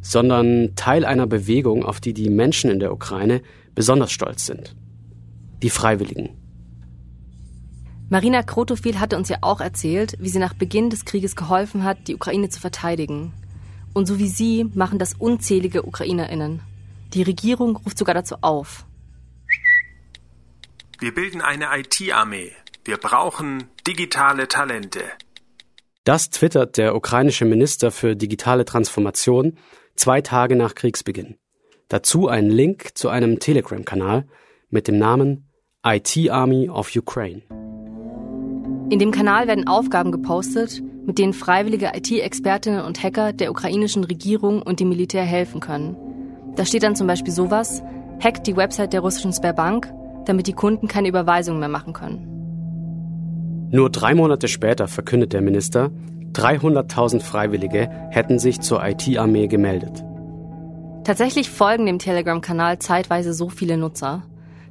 sondern 0.00 0.74
Teil 0.76 1.04
einer 1.04 1.26
Bewegung, 1.26 1.84
auf 1.84 2.00
die 2.00 2.14
die 2.14 2.30
Menschen 2.30 2.70
in 2.70 2.80
der 2.80 2.92
Ukraine 2.92 3.42
besonders 3.74 4.12
stolz 4.12 4.46
sind. 4.46 4.74
Die 5.62 5.70
Freiwilligen. 5.70 6.30
Marina 8.08 8.44
Krotofil 8.44 9.00
hatte 9.00 9.16
uns 9.16 9.28
ja 9.28 9.38
auch 9.40 9.60
erzählt, 9.60 10.16
wie 10.20 10.28
sie 10.28 10.38
nach 10.38 10.54
Beginn 10.54 10.90
des 10.90 11.04
Krieges 11.04 11.34
geholfen 11.34 11.82
hat, 11.82 12.06
die 12.06 12.14
Ukraine 12.14 12.48
zu 12.48 12.60
verteidigen. 12.60 13.32
Und 13.94 14.06
so 14.06 14.20
wie 14.20 14.28
sie 14.28 14.64
machen 14.74 15.00
das 15.00 15.14
unzählige 15.14 15.84
UkrainerInnen. 15.84 16.60
Die 17.14 17.22
Regierung 17.22 17.76
ruft 17.76 17.98
sogar 17.98 18.14
dazu 18.14 18.36
auf. 18.42 18.84
Wir 21.00 21.12
bilden 21.12 21.40
eine 21.40 21.66
IT-Armee. 21.76 22.52
Wir 22.84 22.96
brauchen 22.96 23.64
digitale 23.86 24.46
Talente. 24.46 25.00
Das 26.04 26.30
twittert 26.30 26.76
der 26.76 26.94
ukrainische 26.94 27.44
Minister 27.44 27.90
für 27.90 28.14
digitale 28.14 28.64
Transformation 28.64 29.58
zwei 29.96 30.20
Tage 30.20 30.54
nach 30.54 30.76
Kriegsbeginn. 30.76 31.38
Dazu 31.88 32.28
ein 32.28 32.48
Link 32.50 32.96
zu 32.96 33.08
einem 33.08 33.40
Telegram-Kanal 33.40 34.28
mit 34.70 34.86
dem 34.86 34.98
Namen 34.98 35.50
IT 35.84 36.30
Army 36.30 36.68
of 36.68 36.94
Ukraine. 36.94 37.42
In 38.88 39.00
dem 39.00 39.10
Kanal 39.10 39.48
werden 39.48 39.66
Aufgaben 39.66 40.12
gepostet, 40.12 40.80
mit 41.06 41.18
denen 41.18 41.32
freiwillige 41.32 41.90
IT-Expertinnen 41.94 42.84
und 42.84 43.02
Hacker 43.02 43.32
der 43.32 43.50
ukrainischen 43.50 44.04
Regierung 44.04 44.62
und 44.62 44.78
dem 44.78 44.88
Militär 44.88 45.24
helfen 45.24 45.60
können. 45.60 45.96
Da 46.54 46.64
steht 46.64 46.84
dann 46.84 46.94
zum 46.94 47.08
Beispiel 47.08 47.32
sowas, 47.32 47.82
hackt 48.22 48.46
die 48.46 48.56
Website 48.56 48.92
der 48.92 49.00
russischen 49.00 49.32
Sberbank, 49.32 49.92
damit 50.24 50.46
die 50.46 50.52
Kunden 50.52 50.86
keine 50.86 51.08
Überweisungen 51.08 51.58
mehr 51.58 51.68
machen 51.68 51.94
können. 51.94 53.68
Nur 53.72 53.90
drei 53.90 54.14
Monate 54.14 54.46
später 54.46 54.86
verkündet 54.86 55.32
der 55.32 55.42
Minister, 55.42 55.90
300.000 56.34 57.20
Freiwillige 57.22 57.88
hätten 58.10 58.38
sich 58.38 58.60
zur 58.60 58.86
IT-Armee 58.86 59.48
gemeldet. 59.48 60.04
Tatsächlich 61.02 61.50
folgen 61.50 61.86
dem 61.86 61.98
Telegram-Kanal 61.98 62.78
zeitweise 62.78 63.32
so 63.32 63.48
viele 63.48 63.76
Nutzer. 63.76 64.22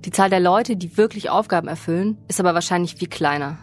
Die 0.05 0.11
Zahl 0.11 0.29
der 0.29 0.39
Leute, 0.39 0.77
die 0.77 0.97
wirklich 0.97 1.29
Aufgaben 1.29 1.67
erfüllen, 1.67 2.17
ist 2.29 2.39
aber 2.39 2.53
wahrscheinlich 2.53 2.95
viel 2.95 3.09
kleiner. 3.09 3.57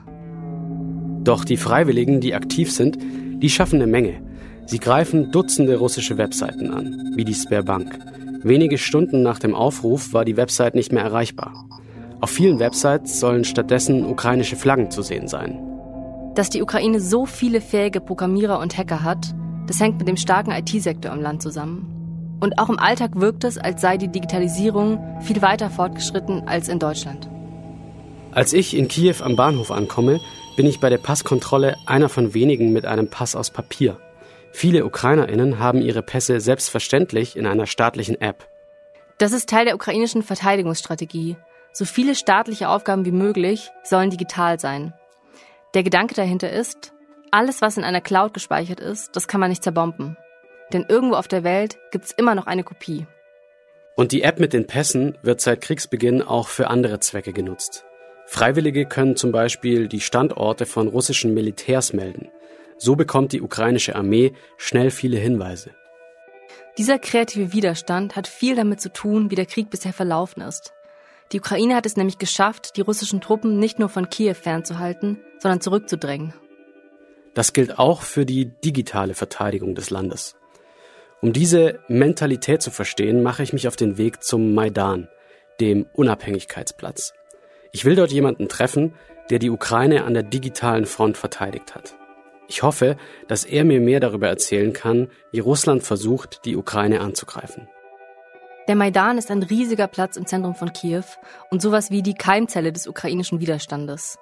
Doch 1.24 1.44
die 1.44 1.56
Freiwilligen, 1.56 2.20
die 2.20 2.34
aktiv 2.34 2.72
sind, 2.72 2.98
die 3.42 3.50
schaffen 3.50 3.76
eine 3.76 3.90
Menge. 3.90 4.20
Sie 4.66 4.78
greifen 4.78 5.30
Dutzende 5.30 5.76
russische 5.76 6.18
Webseiten 6.18 6.70
an, 6.70 7.12
wie 7.14 7.24
die 7.24 7.34
Sberbank. 7.34 7.98
Wenige 8.42 8.78
Stunden 8.78 9.22
nach 9.22 9.38
dem 9.38 9.54
Aufruf 9.54 10.12
war 10.12 10.24
die 10.24 10.36
Website 10.36 10.74
nicht 10.74 10.92
mehr 10.92 11.04
erreichbar. 11.04 11.52
Auf 12.20 12.30
vielen 12.30 12.58
Websites 12.58 13.20
sollen 13.20 13.44
stattdessen 13.44 14.04
ukrainische 14.04 14.56
Flaggen 14.56 14.90
zu 14.90 15.02
sehen 15.02 15.28
sein. 15.28 15.58
Dass 16.34 16.50
die 16.50 16.62
Ukraine 16.62 17.00
so 17.00 17.26
viele 17.26 17.60
fähige 17.60 18.00
Programmierer 18.00 18.58
und 18.58 18.76
Hacker 18.76 19.02
hat, 19.02 19.34
das 19.66 19.80
hängt 19.80 19.98
mit 19.98 20.08
dem 20.08 20.16
starken 20.16 20.50
IT-Sektor 20.50 21.12
im 21.12 21.20
Land 21.20 21.42
zusammen. 21.42 22.38
Und 22.40 22.58
auch 22.58 22.68
im 22.68 22.78
Alltag 22.78 23.20
wirkt 23.20 23.44
es, 23.44 23.58
als 23.58 23.80
sei 23.80 23.96
die 23.96 24.08
Digitalisierung 24.08 24.98
viel 25.20 25.42
weiter 25.42 25.70
fortgeschritten 25.70 26.48
als 26.48 26.68
in 26.68 26.78
Deutschland. 26.80 27.28
Als 28.32 28.52
ich 28.52 28.76
in 28.76 28.88
Kiew 28.88 29.16
am 29.22 29.36
Bahnhof 29.36 29.70
ankomme, 29.70 30.18
bin 30.56 30.66
ich 30.66 30.80
bei 30.80 30.90
der 30.90 30.98
Passkontrolle 30.98 31.76
einer 31.86 32.08
von 32.08 32.34
wenigen 32.34 32.72
mit 32.72 32.86
einem 32.86 33.08
Pass 33.08 33.34
aus 33.34 33.50
Papier. 33.50 33.98
Viele 34.52 34.84
Ukrainerinnen 34.84 35.58
haben 35.58 35.80
ihre 35.80 36.02
Pässe 36.02 36.40
selbstverständlich 36.40 37.36
in 37.36 37.46
einer 37.46 37.66
staatlichen 37.66 38.20
App. 38.20 38.46
Das 39.18 39.32
ist 39.32 39.48
Teil 39.48 39.64
der 39.64 39.74
ukrainischen 39.74 40.22
Verteidigungsstrategie. 40.22 41.36
So 41.72 41.84
viele 41.84 42.14
staatliche 42.14 42.68
Aufgaben 42.68 43.04
wie 43.04 43.12
möglich 43.12 43.70
sollen 43.82 44.10
digital 44.10 44.60
sein. 44.60 44.92
Der 45.74 45.82
Gedanke 45.82 46.14
dahinter 46.14 46.50
ist, 46.50 46.92
alles, 47.30 47.62
was 47.62 47.78
in 47.78 47.84
einer 47.84 48.02
Cloud 48.02 48.34
gespeichert 48.34 48.78
ist, 48.78 49.16
das 49.16 49.26
kann 49.26 49.40
man 49.40 49.48
nicht 49.48 49.62
zerbomben. 49.62 50.18
Denn 50.72 50.84
irgendwo 50.86 51.16
auf 51.16 51.28
der 51.28 51.44
Welt 51.44 51.78
gibt's 51.90 52.12
immer 52.12 52.34
noch 52.34 52.46
eine 52.46 52.62
Kopie. 52.62 53.06
Und 53.96 54.12
die 54.12 54.22
App 54.22 54.38
mit 54.38 54.52
den 54.52 54.66
Pässen 54.66 55.16
wird 55.22 55.40
seit 55.40 55.62
Kriegsbeginn 55.62 56.20
auch 56.20 56.48
für 56.48 56.68
andere 56.68 57.00
Zwecke 57.00 57.32
genutzt. 57.32 57.84
Freiwillige 58.32 58.86
können 58.86 59.14
zum 59.14 59.30
Beispiel 59.30 59.88
die 59.88 60.00
Standorte 60.00 60.64
von 60.64 60.88
russischen 60.88 61.34
Militärs 61.34 61.92
melden. 61.92 62.30
So 62.78 62.96
bekommt 62.96 63.32
die 63.32 63.42
ukrainische 63.42 63.94
Armee 63.94 64.32
schnell 64.56 64.90
viele 64.90 65.18
Hinweise. 65.18 65.72
Dieser 66.78 66.98
kreative 66.98 67.52
Widerstand 67.52 68.16
hat 68.16 68.26
viel 68.26 68.56
damit 68.56 68.80
zu 68.80 68.90
tun, 68.90 69.30
wie 69.30 69.34
der 69.34 69.44
Krieg 69.44 69.68
bisher 69.68 69.92
verlaufen 69.92 70.40
ist. 70.40 70.72
Die 71.32 71.40
Ukraine 71.40 71.76
hat 71.76 71.84
es 71.84 71.98
nämlich 71.98 72.16
geschafft, 72.16 72.78
die 72.78 72.80
russischen 72.80 73.20
Truppen 73.20 73.58
nicht 73.58 73.78
nur 73.78 73.90
von 73.90 74.08
Kiew 74.08 74.32
fernzuhalten, 74.32 75.20
sondern 75.38 75.60
zurückzudrängen. 75.60 76.32
Das 77.34 77.52
gilt 77.52 77.78
auch 77.78 78.00
für 78.00 78.24
die 78.24 78.46
digitale 78.46 79.12
Verteidigung 79.12 79.74
des 79.74 79.90
Landes. 79.90 80.36
Um 81.20 81.34
diese 81.34 81.80
Mentalität 81.86 82.62
zu 82.62 82.70
verstehen, 82.70 83.22
mache 83.22 83.42
ich 83.42 83.52
mich 83.52 83.68
auf 83.68 83.76
den 83.76 83.98
Weg 83.98 84.24
zum 84.24 84.54
Maidan, 84.54 85.08
dem 85.60 85.84
Unabhängigkeitsplatz. 85.92 87.12
Ich 87.74 87.86
will 87.86 87.96
dort 87.96 88.12
jemanden 88.12 88.48
treffen, 88.48 88.92
der 89.30 89.38
die 89.38 89.48
Ukraine 89.48 90.04
an 90.04 90.12
der 90.12 90.22
digitalen 90.22 90.84
Front 90.84 91.16
verteidigt 91.16 91.74
hat. 91.74 91.94
Ich 92.46 92.62
hoffe, 92.62 92.98
dass 93.28 93.46
er 93.46 93.64
mir 93.64 93.80
mehr 93.80 93.98
darüber 93.98 94.28
erzählen 94.28 94.74
kann, 94.74 95.08
wie 95.30 95.38
Russland 95.38 95.82
versucht, 95.82 96.44
die 96.44 96.56
Ukraine 96.56 97.00
anzugreifen. 97.00 97.66
Der 98.68 98.76
Maidan 98.76 99.16
ist 99.16 99.30
ein 99.30 99.42
riesiger 99.42 99.86
Platz 99.86 100.18
im 100.18 100.26
Zentrum 100.26 100.54
von 100.54 100.74
Kiew 100.74 101.04
und 101.50 101.62
sowas 101.62 101.90
wie 101.90 102.02
die 102.02 102.14
Keimzelle 102.14 102.72
des 102.72 102.86
ukrainischen 102.86 103.40
Widerstandes. 103.40 104.18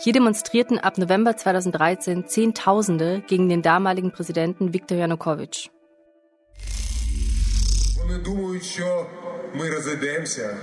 Hier 0.00 0.14
demonstrierten 0.14 0.78
ab 0.78 0.96
November 0.96 1.36
2013 1.36 2.26
Zehntausende 2.26 3.22
gegen 3.26 3.50
den 3.50 3.60
damaligen 3.60 4.12
Präsidenten 4.12 4.72
Viktor 4.72 4.96
Janukowitsch 4.96 5.68
Вони 9.47 9.47
думають, 9.53 9.53
що 9.53 9.53
ми 9.53 9.69
розійдемося. 9.69 10.57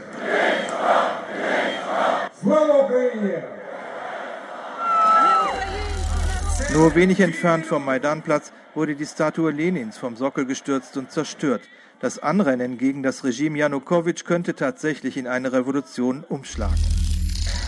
Nur 6.74 6.94
wenig 6.94 7.20
entfernt 7.20 7.64
vom 7.66 7.84
Maidanplatz 7.84 8.52
wurde 8.76 8.94
die 8.94 9.06
Statue 9.14 9.50
Lenins 9.50 9.98
vom 9.98 10.14
Sockel 10.16 10.44
gestürzt 10.46 10.96
und 10.96 11.10
zerstört. 11.10 11.62
Das 11.98 12.14
Anrennen 12.20 12.78
gegen 12.78 13.02
das 13.02 13.24
Regime 13.24 13.58
Janukowitsch 13.58 14.24
könnte 14.24 14.54
tatsächlich 14.54 15.16
in 15.16 15.26
eine 15.26 15.52
Revolution 15.52 16.24
umschlagen. 16.28 16.84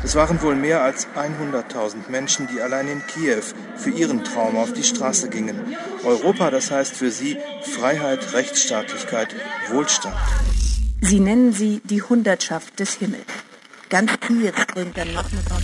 Es 0.04 0.14
waren 0.14 0.40
wohl 0.42 0.56
mehr 0.56 0.82
als 0.82 1.06
100.000 1.16 2.10
Menschen, 2.10 2.48
die 2.52 2.60
allein 2.60 2.88
in 2.88 3.02
Kiew 3.06 3.42
für 3.76 3.90
ihren 3.90 4.24
Traum 4.24 4.56
auf 4.56 4.72
die 4.72 4.82
Straße 4.84 5.28
gingen. 5.28 5.76
Europa, 6.04 6.50
das 6.50 6.70
heißt 6.70 6.94
für 6.96 7.10
sie 7.10 7.38
Freiheit, 7.62 8.32
Rechtsstaatlichkeit, 8.32 9.34
Wohlstand. 9.70 10.16
Sie 11.01 11.19
nennen 11.19 11.53
sie 11.53 11.81
die 11.83 12.01
Hundertschaft 12.01 12.79
des 12.79 12.95
Himmels. 12.95 13.25
Ganz 13.89 14.11
Kiew 14.19 14.51
bringt 14.73 14.97
dann 14.97 15.13
Nachmittag. 15.13 15.61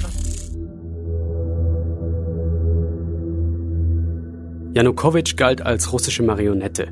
Janukowitsch 4.75 5.35
galt 5.35 5.61
als 5.61 5.91
russische 5.91 6.23
Marionette 6.23 6.87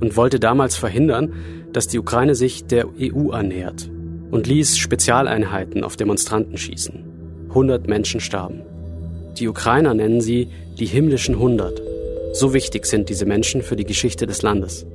und 0.00 0.16
wollte 0.16 0.38
damals 0.38 0.76
verhindern, 0.76 1.32
dass 1.72 1.88
die 1.88 1.98
Ukraine 1.98 2.34
sich 2.34 2.66
der 2.66 2.86
EU 3.00 3.30
annähert 3.30 3.90
und 4.30 4.46
ließ 4.46 4.78
Spezialeinheiten 4.78 5.82
auf 5.82 5.96
Demonstranten 5.96 6.56
schießen. 6.56 7.04
100 7.48 7.88
Menschen 7.88 8.20
starben. 8.20 8.62
Die 9.38 9.48
Ukrainer 9.48 9.94
nennen 9.94 10.20
sie 10.20 10.48
die 10.78 10.86
himmlischen 10.86 11.34
100. 11.34 11.80
So 12.32 12.52
wichtig 12.52 12.86
sind 12.86 13.08
diese 13.08 13.26
Menschen 13.26 13.62
für 13.62 13.76
die 13.76 13.84
Geschichte 13.84 14.26
des 14.26 14.42
Landes. 14.42 14.86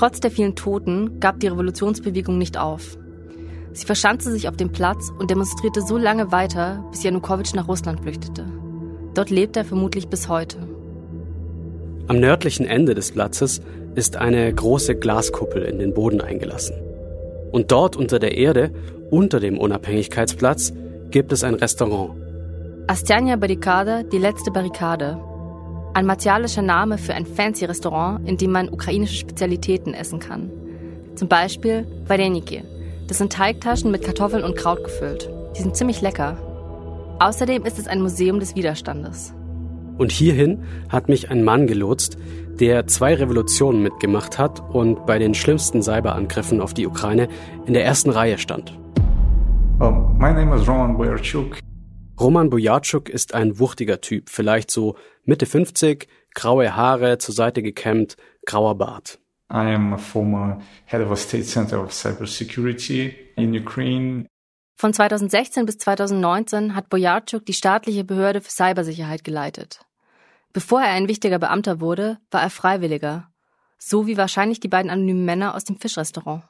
Trotz 0.00 0.18
der 0.18 0.30
vielen 0.30 0.54
Toten 0.54 1.20
gab 1.20 1.40
die 1.40 1.48
Revolutionsbewegung 1.48 2.38
nicht 2.38 2.56
auf. 2.56 2.96
Sie 3.74 3.84
verschanzte 3.84 4.30
sich 4.32 4.48
auf 4.48 4.56
dem 4.56 4.72
Platz 4.72 5.12
und 5.18 5.30
demonstrierte 5.30 5.82
so 5.82 5.98
lange 5.98 6.32
weiter, 6.32 6.82
bis 6.90 7.02
Janukowitsch 7.02 7.52
nach 7.52 7.68
Russland 7.68 8.00
flüchtete. 8.00 8.46
Dort 9.12 9.28
lebt 9.28 9.58
er 9.58 9.66
vermutlich 9.66 10.08
bis 10.08 10.26
heute. 10.30 10.56
Am 12.08 12.18
nördlichen 12.18 12.64
Ende 12.64 12.94
des 12.94 13.12
Platzes 13.12 13.60
ist 13.94 14.16
eine 14.16 14.50
große 14.50 14.94
Glaskuppel 14.96 15.64
in 15.64 15.78
den 15.78 15.92
Boden 15.92 16.22
eingelassen. 16.22 16.76
Und 17.52 17.70
dort 17.70 17.94
unter 17.94 18.18
der 18.18 18.38
Erde, 18.38 18.72
unter 19.10 19.38
dem 19.38 19.58
Unabhängigkeitsplatz, 19.58 20.72
gibt 21.10 21.30
es 21.30 21.44
ein 21.44 21.56
Restaurant. 21.56 22.12
Astiania 22.86 23.36
Barrikada, 23.36 24.02
die 24.02 24.16
letzte 24.16 24.50
Barrikade. 24.50 25.20
Ein 25.92 26.06
martialischer 26.06 26.62
Name 26.62 26.98
für 26.98 27.14
ein 27.14 27.26
fancy 27.26 27.64
Restaurant, 27.64 28.26
in 28.28 28.36
dem 28.36 28.52
man 28.52 28.68
ukrainische 28.68 29.16
Spezialitäten 29.16 29.92
essen 29.92 30.20
kann. 30.20 30.48
Zum 31.16 31.26
Beispiel 31.26 31.84
Vareniki, 32.06 32.62
das 33.08 33.18
sind 33.18 33.32
Teigtaschen 33.32 33.90
mit 33.90 34.04
Kartoffeln 34.04 34.44
und 34.44 34.56
Kraut 34.56 34.84
gefüllt. 34.84 35.28
Die 35.58 35.62
sind 35.62 35.76
ziemlich 35.76 36.00
lecker. 36.00 36.36
Außerdem 37.18 37.64
ist 37.64 37.78
es 37.78 37.88
ein 37.88 38.02
Museum 38.02 38.38
des 38.38 38.54
Widerstandes. 38.54 39.34
Und 39.98 40.12
hierhin 40.12 40.62
hat 40.88 41.08
mich 41.08 41.28
ein 41.28 41.42
Mann 41.42 41.66
gelotst, 41.66 42.16
der 42.60 42.86
zwei 42.86 43.14
Revolutionen 43.14 43.82
mitgemacht 43.82 44.38
hat 44.38 44.62
und 44.72 45.06
bei 45.06 45.18
den 45.18 45.34
schlimmsten 45.34 45.82
Cyberangriffen 45.82 46.60
auf 46.60 46.72
die 46.72 46.86
Ukraine 46.86 47.28
in 47.66 47.74
der 47.74 47.84
ersten 47.84 48.10
Reihe 48.10 48.38
stand. 48.38 48.78
Oh, 49.80 49.90
my 49.90 50.32
name 50.32 50.54
is 50.54 50.68
Roman 50.68 50.96
Boyarchuk. 50.96 51.58
Roman 52.20 52.50
Boyarchuk 52.50 53.08
ist 53.08 53.32
ein 53.32 53.58
wuchtiger 53.58 54.02
Typ, 54.02 54.28
vielleicht 54.28 54.70
so 54.70 54.96
Mitte 55.24 55.46
50, 55.46 56.06
graue 56.34 56.76
Haare, 56.76 57.16
zur 57.16 57.34
Seite 57.34 57.62
gekämmt, 57.62 58.18
grauer 58.44 58.76
Bart. 58.76 59.18
I 59.50 59.74
am 59.74 59.94
a 59.94 59.96
former 59.96 60.60
head 60.84 61.00
of 61.00 61.10
a 61.10 61.16
state 61.16 61.44
center 61.44 61.82
of 61.82 61.94
cybersecurity 61.94 63.14
in 63.36 63.56
Ukraine. 63.56 64.26
Von 64.76 64.92
2016 64.92 65.64
bis 65.64 65.78
2019 65.78 66.74
hat 66.74 66.90
Bojarczuk 66.90 67.46
die 67.46 67.54
staatliche 67.54 68.04
Behörde 68.04 68.42
für 68.42 68.50
Cybersicherheit 68.50 69.24
geleitet. 69.24 69.80
Bevor 70.52 70.82
er 70.82 70.92
ein 70.92 71.08
wichtiger 71.08 71.38
Beamter 71.38 71.80
wurde, 71.80 72.18
war 72.30 72.42
er 72.42 72.50
Freiwilliger. 72.50 73.30
So 73.78 74.06
wie 74.06 74.18
wahrscheinlich 74.18 74.60
die 74.60 74.68
beiden 74.68 74.90
anonymen 74.90 75.24
Männer 75.24 75.54
aus 75.54 75.64
dem 75.64 75.78
Fischrestaurant. 75.78 76.42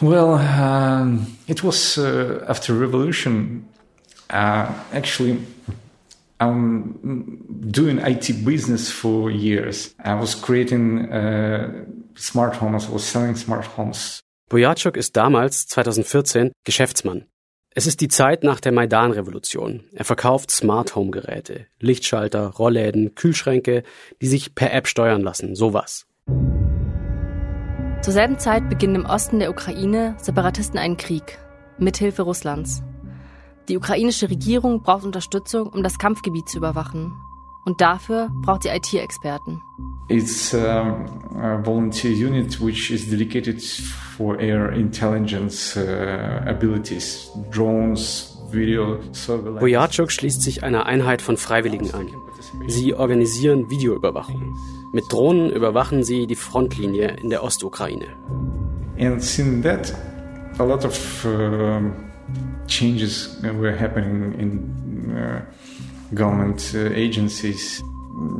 Well, 0.00 0.40
um, 0.40 1.26
it 1.46 1.64
was 1.64 1.96
uh, 1.96 2.40
after 2.46 2.78
revolution. 2.78 3.68
Uh, 4.30 4.72
actually, 4.92 5.38
I'm 6.40 7.38
doing 7.70 7.98
IT 7.98 8.44
business 8.44 8.90
for 8.90 9.30
years. 9.30 9.94
I 10.04 10.14
was 10.14 10.34
creating 10.34 11.12
uh, 11.12 11.84
smart 12.16 12.56
homes, 12.56 12.86
I 12.88 12.92
was 12.92 13.04
selling 13.04 13.36
smart 13.36 13.66
homes. 13.76 14.20
Bojarczuk 14.50 14.96
ist 14.96 15.16
damals, 15.16 15.66
2014, 15.68 16.52
Geschäftsmann. 16.64 17.26
Es 17.76 17.88
ist 17.88 18.00
die 18.00 18.08
Zeit 18.08 18.44
nach 18.44 18.60
der 18.60 18.70
Maidan-Revolution. 18.70 19.82
Er 19.92 20.04
verkauft 20.04 20.52
Smart 20.52 20.94
Home 20.94 21.10
Geräte, 21.10 21.66
Lichtschalter, 21.80 22.46
Rollläden, 22.50 23.16
Kühlschränke, 23.16 23.82
die 24.22 24.28
sich 24.28 24.54
per 24.54 24.72
App 24.72 24.86
steuern 24.86 25.22
lassen, 25.22 25.56
sowas. 25.56 26.06
Zur 28.02 28.12
selben 28.12 28.38
Zeit 28.38 28.68
beginnen 28.68 28.94
im 28.94 29.06
Osten 29.06 29.40
der 29.40 29.50
Ukraine 29.50 30.14
Separatisten 30.18 30.78
einen 30.78 30.98
Krieg, 30.98 31.38
mithilfe 31.78 32.22
Russlands. 32.22 32.82
Die 33.68 33.76
ukrainische 33.78 34.28
Regierung 34.28 34.82
braucht 34.82 35.04
Unterstützung, 35.04 35.68
um 35.68 35.82
das 35.82 35.98
Kampfgebiet 35.98 36.48
zu 36.48 36.58
überwachen. 36.58 37.14
Und 37.64 37.80
dafür 37.80 38.30
braucht 38.42 38.64
sie 38.64 38.68
IT-Experten. 38.68 39.62
It's 40.08 40.54
a 40.54 41.62
volunteer 41.64 42.10
unit 42.10 42.60
which 42.60 42.90
is 42.90 43.08
dedicated 43.08 43.62
for 43.62 44.38
air 44.38 44.70
intelligence 44.72 45.74
uh, 45.76 46.46
abilities, 46.46 47.30
drones, 47.50 48.36
video 48.50 48.98
surveillance. 49.14 49.60
Bojarczuk 49.60 50.12
schließt 50.12 50.42
sich 50.42 50.62
einer 50.62 50.84
Einheit 50.84 51.22
von 51.22 51.38
Freiwilligen 51.38 51.94
an. 51.94 52.08
Sie 52.68 52.94
organisieren 52.94 53.70
Videoüberwachung. 53.70 54.58
Mit 54.92 55.04
Drohnen 55.10 55.50
überwachen 55.50 56.04
sie 56.04 56.26
die 56.26 56.36
Frontlinie 56.36 57.16
in 57.22 57.30
der 57.30 57.42
Ostukraine. 57.42 58.08
And 58.98 59.22
since 59.22 59.62
that, 59.62 59.94
a 60.58 60.64
lot 60.64 60.84
of 60.84 61.24
uh, 61.24 61.80
changes 62.66 63.38
were 63.42 63.76
happening 63.76 64.34
in 64.38 65.16
uh, 65.16 65.40
government 66.14 66.72
uh, 66.74 66.90
agencies. 66.94 67.82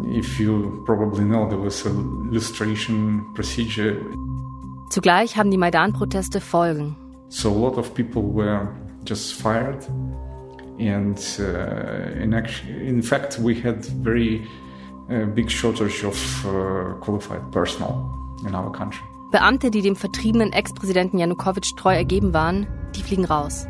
If 0.07 0.39
you 0.39 0.83
probably 0.87 1.25
know, 1.25 1.49
there 1.49 1.59
was 1.59 1.85
a 1.85 1.91
lustration 1.91 3.33
procedure. 3.35 3.97
Zugleich 4.91 5.37
haben 5.37 5.51
die 5.51 5.57
Maidan-Proteste 5.57 6.41
Folgen. 6.41 6.97
So 7.29 7.51
a 7.51 7.59
lot 7.59 7.77
of 7.77 7.95
people 7.95 8.23
were 8.23 8.69
just 9.05 9.35
fired, 9.35 9.85
and 10.79 11.19
uh, 11.41 12.23
in, 12.23 12.33
act- 12.33 12.65
in 12.69 13.03
fact, 13.03 13.39
we 13.41 13.61
had 13.61 13.85
very 14.05 14.47
uh, 15.11 15.27
big 15.35 15.51
shortage 15.51 16.05
of 16.05 16.47
uh, 16.47 16.95
qualified 17.01 17.51
personnel 17.51 18.09
in 18.47 18.55
our 18.55 18.71
country. 18.71 19.03
Beamte, 19.33 19.73
die 19.73 19.83
dem 19.83 19.97
vertriebenen 19.97 20.53
Ex-Präsidenten 20.53 21.19
Janukowitsch 21.19 21.75
treu 21.77 21.93
ergeben 21.93 22.33
waren, 22.33 22.69
die 22.95 23.03
fliegen 23.03 23.25
raus. 23.25 23.67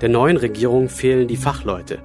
Der 0.00 0.08
neuen 0.10 0.36
Regierung 0.36 0.88
fehlen 0.88 1.26
die 1.26 1.36
Fachleute. 1.36 2.02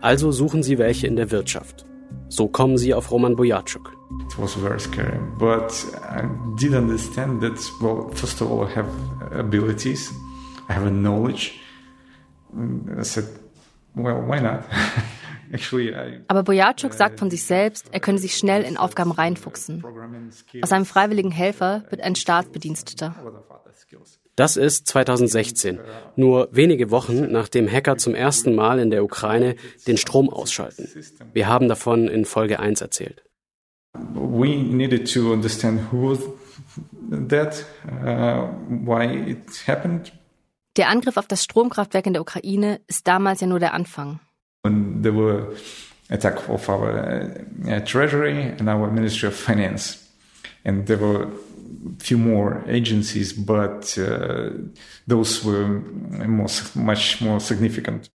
Also 0.00 0.30
suchen 0.30 0.62
sie 0.62 0.78
welche 0.78 1.06
in 1.06 1.16
der 1.16 1.30
Wirtschaft. 1.30 1.84
So 2.28 2.46
kommen 2.46 2.78
sie 2.78 2.94
auf 2.94 3.10
Roman 3.10 3.34
Bojarczuk. 3.34 3.92
It 4.28 4.38
was 4.38 4.54
very 4.54 4.78
scary, 4.78 5.18
but 5.38 5.72
I 6.08 6.22
did 6.60 6.72
understand 6.74 7.42
that, 7.42 7.58
well, 7.80 8.10
first 8.14 8.40
of 8.40 8.50
all, 8.50 8.64
I 8.64 8.70
have 8.74 8.86
abilities, 9.32 10.12
I 10.68 10.74
have 10.74 10.86
a 10.86 10.90
knowledge. 10.90 11.58
I 12.98 13.02
said, 13.02 13.24
well, 13.96 14.22
why 14.22 14.40
not? 14.40 14.62
Aber 16.28 16.42
Bojarczuk 16.42 16.94
sagt 16.94 17.18
von 17.18 17.30
sich 17.30 17.44
selbst, 17.44 17.86
er 17.92 18.00
könne 18.00 18.18
sich 18.18 18.36
schnell 18.36 18.62
in 18.62 18.76
Aufgaben 18.76 19.12
reinfuchsen. 19.12 19.84
Aus 20.62 20.72
einem 20.72 20.86
freiwilligen 20.86 21.30
Helfer 21.30 21.84
wird 21.90 22.00
ein 22.02 22.16
Staatsbediensteter. 22.16 23.14
Das 24.36 24.56
ist 24.56 24.86
2016, 24.88 25.80
nur 26.16 26.48
wenige 26.52 26.90
Wochen 26.90 27.32
nachdem 27.32 27.70
Hacker 27.70 27.96
zum 27.96 28.14
ersten 28.14 28.54
Mal 28.54 28.78
in 28.78 28.90
der 28.90 29.02
Ukraine 29.02 29.56
den 29.86 29.96
Strom 29.96 30.28
ausschalten. 30.28 30.88
Wir 31.32 31.48
haben 31.48 31.68
davon 31.68 32.08
in 32.08 32.24
Folge 32.26 32.60
1 32.60 32.80
erzählt. 32.82 33.22
we 34.14 34.56
needed 34.56 35.06
to 35.12 35.32
understand 35.32 35.80
who 35.90 36.10
was 36.10 36.20
that, 37.28 37.64
uh, 37.86 38.48
why 38.68 39.04
it 39.06 39.66
happened. 39.66 40.12
Der 40.76 40.88
Angriff 40.90 41.16
auf 41.16 41.26
das 41.26 41.42
Stromkraftwerk 41.42 42.06
in 42.06 42.12
der 42.12 42.20
Ukraine 42.20 42.80
ist 42.86 43.08
damals 43.08 43.40
ja 43.40 43.46
nur 43.46 43.60
der 43.60 43.72
Anfang. 43.72 44.20
When 44.66 45.02
there 45.02 45.14
were 45.14 45.54
attack 46.10 46.48
of 46.48 46.68
our 46.68 46.90
uh, 47.68 47.80
treasury 47.84 48.54
and 48.58 48.68
our 48.68 48.90
Ministry 48.90 49.28
of 49.28 49.34
Finance, 49.34 49.98
and 50.64 50.86
there 50.86 50.98
were 50.98 51.28
few 52.00 52.18
more 52.18 52.64
agencies, 52.66 53.32
but 53.32 53.96
uh, 53.98 54.50
those 55.06 55.44
were 55.44 55.68
more, 56.26 56.48
much 56.74 57.20
more 57.20 57.40
significant. 57.40 58.10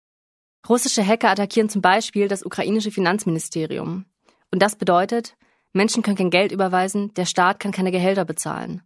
Russische 0.68 1.04
Hacker 1.06 1.30
attackieren 1.30 1.70
zum 1.70 1.82
Beispiel 1.82 2.28
das 2.28 2.46
ukrainische 2.46 2.92
Finanzministerium. 2.92 4.06
Und 4.52 4.62
das 4.62 4.76
bedeutet, 4.76 5.36
Menschen 5.74 6.04
können 6.04 6.18
kein 6.18 6.30
Geld 6.30 6.52
überweisen, 6.52 7.14
der 7.16 7.26
Staat 7.26 7.60
kann 7.60 7.72
keine 7.72 7.92
Gehälter 7.92 8.26
bezahlen. 8.26 8.82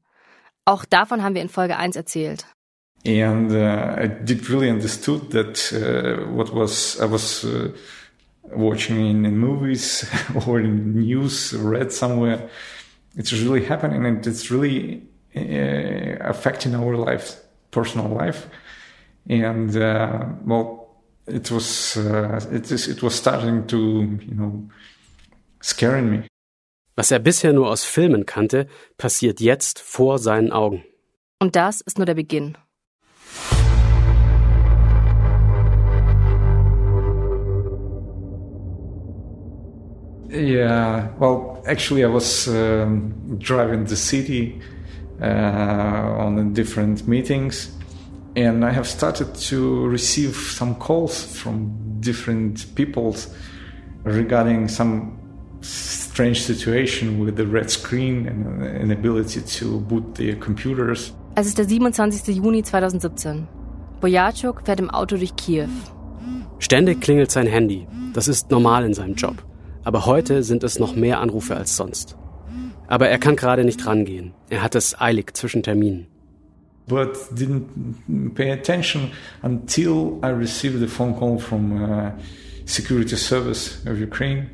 Auch 0.66 0.86
davon 0.86 1.24
haben 1.24 1.36
wir 1.36 1.42
in 1.42 1.50
Folge 1.50 1.78
1 1.78 1.96
erzählt. 1.96 2.46
And 3.06 3.52
uh, 3.52 3.96
I 3.98 4.08
did 4.08 4.50
really 4.50 4.70
understood 4.70 5.30
that 5.32 5.72
uh, 5.72 6.28
what 6.32 6.52
was 6.54 7.00
I 7.00 7.06
was 7.06 7.46
uh, 7.46 7.70
watching 8.44 9.00
in, 9.06 9.26
in 9.26 9.38
movies 9.38 10.10
or 10.48 10.60
in 10.60 10.96
news, 10.96 11.54
read 11.54 11.92
somewhere, 11.92 12.50
it's 13.16 13.32
really 13.32 13.64
happening 13.64 14.06
and 14.06 14.26
it's 14.26 14.50
really 14.50 15.04
uh, 15.36 16.18
affecting 16.22 16.74
our 16.76 16.96
life, 16.96 17.36
personal 17.70 18.08
life. 18.08 18.48
And 19.30 19.76
uh, 19.76 20.26
well, 20.44 20.88
it 21.28 21.52
was 21.52 21.98
uh, 21.98 22.40
it, 22.52 22.72
is, 22.72 22.88
it 22.88 23.04
was 23.04 23.16
starting 23.16 23.68
to 23.68 23.78
you 23.78 24.36
know 24.36 24.70
scaring 25.62 26.10
me. 26.10 26.28
Was 26.96 27.12
er 27.12 27.20
bisher 27.20 27.54
nur 27.54 27.70
aus 27.70 27.84
Filmen 27.84 28.26
kannte, 28.26 28.68
passiert 28.98 29.42
jetzt 29.42 29.80
vor 29.80 30.18
seinen 30.18 30.52
Augen. 30.52 30.84
Und 31.40 31.56
das 31.56 31.82
ist 31.82 31.98
nur 31.98 32.06
der 32.06 32.14
Beginn. 32.16 32.58
Yeah, 40.36 41.08
well, 41.18 41.64
actually, 41.66 42.04
I 42.04 42.08
was 42.08 42.48
um, 42.48 43.38
driving 43.40 43.86
the 43.86 43.96
city 43.96 44.60
uh, 45.22 45.26
on 45.26 46.54
different 46.54 47.08
meetings, 47.08 47.72
and 48.36 48.66
I 48.66 48.72
have 48.72 48.86
started 48.86 49.34
to 49.50 49.88
receive 49.88 50.36
some 50.36 50.76
calls 50.76 51.24
from 51.24 51.72
different 52.02 52.76
people 52.76 53.16
regarding 54.04 54.68
some 54.68 55.18
strange 55.62 56.44
situation 56.44 57.20
with 57.20 57.38
the 57.38 57.48
red 57.48 57.72
screen 57.72 58.28
and 58.28 58.62
inability 58.82 59.42
to 59.42 59.80
boot 59.80 60.16
their 60.16 60.36
computers. 60.36 61.14
Es 61.36 61.48
ist 61.48 61.58
der 61.58 61.66
27. 61.66 62.34
Juni 62.36 62.62
2017. 62.62 63.48
Bojarczuk 64.02 64.64
fährt 64.66 64.80
im 64.80 64.90
Auto 64.90 65.16
durch 65.16 65.36
Kiew. 65.36 65.70
Ständig 66.60 67.02
klingelt 67.02 67.32
sein 67.32 67.48
Handy. 67.48 67.88
Das 68.14 68.28
ist 68.28 68.52
normal 68.52 68.86
in 68.86 68.94
seinem 68.94 69.16
Job. 69.16 69.44
Aber 69.86 70.06
heute 70.06 70.44
sind 70.44 70.64
es 70.64 70.80
noch 70.80 70.96
mehr 70.96 71.20
Anrufe 71.22 71.56
als 71.56 71.78
sonst. 71.78 72.18
Aber 72.88 73.08
er 73.08 73.20
kann 73.20 73.36
gerade 73.36 73.64
nicht 73.64 73.86
rangehen. 73.86 74.34
Er 74.50 74.62
hat 74.62 74.76
es 74.76 75.00
eilig 75.00 75.38
zwischen 75.38 75.64
Terminen. 75.64 76.08
But 76.88 77.16
didn't 77.34 78.34
pay 78.36 78.52
attention 78.52 79.12
until 79.42 80.20
I 80.24 80.28
received 80.28 80.84
a 80.84 80.88
phone 80.88 81.16
call 81.18 81.40
from 81.40 81.82
uh, 81.82 82.12
Security 82.66 83.16
Service 83.16 83.82
of 83.88 84.00
Ukraine. 84.00 84.48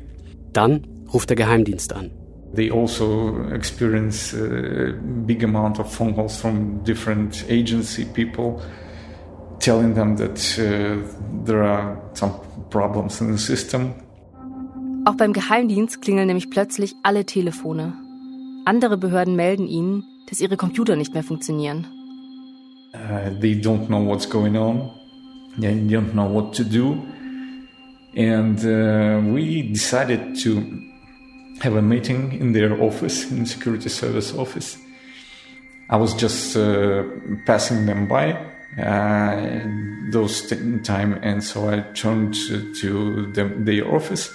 Dann 0.52 0.86
ruft 1.12 1.28
der 1.28 1.36
Geheimdienst 1.36 1.92
an. 1.92 2.10
They 2.54 2.70
also 2.70 3.34
experience 3.52 4.34
a 4.34 4.92
big 5.26 5.42
amount 5.44 5.78
of 5.78 5.94
phone 5.94 6.14
calls 6.14 6.36
from 6.36 6.82
different 6.84 7.44
agency 7.48 8.04
people 8.04 8.62
telling 9.58 9.94
them 9.94 10.16
that 10.16 10.58
uh, 10.58 10.98
there 11.44 11.62
are 11.62 11.96
some 12.14 12.32
problems 12.70 13.20
in 13.20 13.32
the 13.32 13.38
system. 13.38 13.94
Auch 15.04 15.16
beim 15.16 15.32
Geheimdienst 15.32 16.00
klingeln 16.00 16.28
nämlich 16.28 16.48
plötzlich 16.48 16.94
alle 17.02 17.26
Telefone. 17.26 17.94
Andere 18.64 18.96
Behörden 18.96 19.34
melden 19.34 19.66
ihnen, 19.66 20.04
dass 20.28 20.40
ihre 20.40 20.56
Computer 20.56 20.94
nicht 20.94 21.12
mehr 21.12 21.24
funktionieren. 21.24 21.86
Uh, 22.94 23.40
they 23.40 23.54
don't 23.54 23.86
know 23.86 24.06
what's 24.06 24.28
going 24.28 24.56
on. 24.56 24.90
They 25.60 25.72
don't 25.72 26.12
know 26.12 26.32
what 26.32 26.54
to 26.56 26.62
do. 26.62 27.02
And 28.14 28.60
uh, 28.60 29.34
we 29.34 29.62
decided 29.72 30.40
to 30.44 30.62
have 31.60 31.76
a 31.76 31.82
meeting 31.82 32.30
in 32.32 32.52
their 32.52 32.80
office, 32.80 33.28
in 33.30 33.44
security 33.44 33.88
service 33.88 34.32
office. 34.32 34.78
I 35.90 35.96
was 35.96 36.14
just 36.14 36.56
uh, 36.56 37.02
passing 37.44 37.86
them 37.86 38.06
by 38.06 38.34
uh, 38.78 39.66
those 40.12 40.48
time, 40.84 41.18
and 41.22 41.42
so 41.42 41.68
I 41.68 41.80
turned 41.92 42.34
to 42.80 43.32
the, 43.32 43.50
their 43.58 43.92
office. 43.92 44.30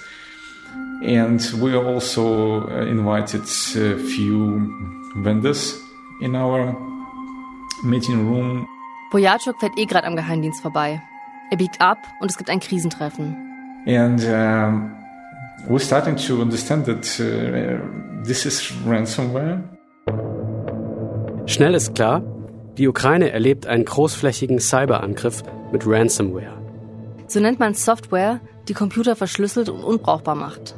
And 1.02 1.40
we 1.60 1.76
also 1.76 2.66
uh, 2.68 2.86
invited 2.86 3.42
a 3.42 3.96
few 3.98 4.60
vendors 5.22 5.80
in 6.20 6.34
our 6.34 6.76
meeting 7.84 8.28
room. 8.28 8.66
Boyachuk 9.10 9.58
fährt 9.60 9.78
eh 9.78 9.86
gerade 9.86 10.06
am 10.06 10.16
Geheimdienst 10.16 10.60
vorbei. 10.60 11.00
Er 11.50 11.56
biegt 11.56 11.80
ab 11.80 11.98
und 12.20 12.30
es 12.30 12.36
gibt 12.36 12.50
ein 12.50 12.60
Krisentreffen. 12.60 13.36
And 13.86 14.22
um, 14.24 14.92
we're 15.68 15.78
starting 15.78 16.16
to 16.16 16.42
understand 16.42 16.86
that 16.86 17.06
uh, 17.20 17.78
this 18.24 18.44
is 18.44 18.72
ransomware. 18.86 19.62
Schnell 21.46 21.74
ist 21.74 21.94
klar, 21.94 22.22
die 22.76 22.86
Ukraine 22.86 23.30
erlebt 23.30 23.66
einen 23.66 23.84
großflächigen 23.84 24.58
Cyberangriff 24.58 25.42
mit 25.72 25.86
Ransomware. 25.86 26.58
So 27.26 27.40
nennt 27.40 27.58
man 27.58 27.74
Software, 27.74 28.40
die 28.68 28.74
Computer 28.74 29.16
verschlüsselt 29.16 29.68
und 29.68 29.82
unbrauchbar 29.82 30.34
macht. 30.34 30.76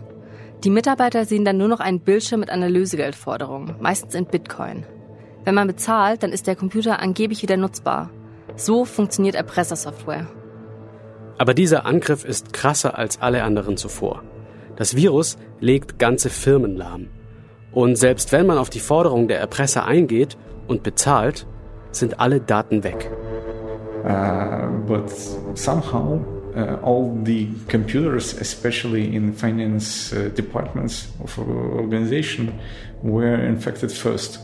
Die 0.65 0.71
Mitarbeiter 0.71 1.25
sehen 1.25 1.45
dann 1.45 1.57
nur 1.57 1.69
noch 1.69 1.81
einen 1.81 2.01
Bildschirm 2.01 2.41
mit 2.41 2.51
einer 2.51 2.69
Lösegeldforderung, 2.69 3.77
meistens 3.81 4.15
in 4.15 4.27
Bitcoin. 4.27 4.85
Wenn 5.45 5.55
man 5.55 5.67
bezahlt, 5.67 6.23
dann 6.23 6.33
ist 6.33 6.47
der 6.47 6.57
Computer 6.57 7.01
angeblich 7.01 7.43
wieder 7.43 7.57
nutzbar. 7.57 8.11
So 8.57 8.85
funktioniert 8.85 9.35
Erpressersoftware. 9.35 10.27
Aber 11.39 11.55
dieser 11.55 11.87
Angriff 11.87 12.25
ist 12.25 12.53
krasser 12.53 12.99
als 12.99 13.23
alle 13.23 13.43
anderen 13.43 13.79
zuvor. 13.79 14.23
Das 14.77 14.95
Virus 14.95 15.39
legt 15.61 15.99
ganze 15.99 16.29
Firmen 16.29 16.77
lahm. 16.77 17.09
Und 17.73 17.97
selbst 17.97 18.33
wenn 18.33 18.47
man 18.47 18.59
auf 18.59 18.69
die 18.69 18.81
Forderung 18.81 19.29
der 19.29 19.41
Erpresser 19.41 19.87
eingeht 19.87 20.37
und 20.69 20.83
bezahlt, 20.83 21.47
sind 21.91 22.21
alle 22.21 22.41
Daten 22.41 22.85
weg. 22.85 23.11
Uh, 24.05 24.69
but 24.87 25.11
somehow 25.55 26.21
all 26.83 27.19
the 27.25 27.49
computers, 27.69 28.35
especially 28.41 29.15
in 29.15 29.33
finance 29.33 30.13
uh, 30.13 30.29
departments 30.35 31.09
of 31.23 31.39
organization, 31.39 32.53
were 33.03 33.37
infected 33.47 33.93
first. 33.93 34.41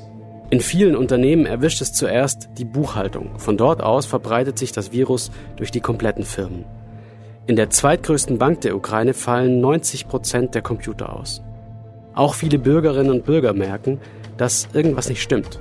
In 0.50 0.60
vielen 0.60 0.94
Unternehmen 0.94 1.44
erwischt 1.44 1.80
es 1.82 1.92
zuerst 1.92 2.50
die 2.56 2.64
Buchhaltung. 2.64 3.38
Von 3.38 3.56
dort 3.56 3.82
aus 3.82 4.06
verbreitet 4.06 4.58
sich 4.58 4.70
das 4.70 4.92
Virus 4.92 5.32
durch 5.56 5.72
die 5.72 5.80
kompletten 5.80 6.24
Firmen. 6.24 6.64
In 7.48 7.56
der 7.56 7.70
zweitgrößten 7.70 8.38
Bank 8.38 8.60
der 8.60 8.76
Ukraine 8.76 9.12
fallen 9.12 9.60
90 9.60 10.06
Prozent 10.06 10.54
der 10.54 10.62
Computer 10.62 11.16
aus. 11.16 11.42
Auch 12.14 12.34
viele 12.34 12.58
Bürgerinnen 12.58 13.10
und 13.10 13.24
Bürger 13.24 13.52
merken, 13.54 14.00
dass 14.36 14.68
irgendwas 14.72 15.08
nicht 15.08 15.22
stimmt. 15.22 15.60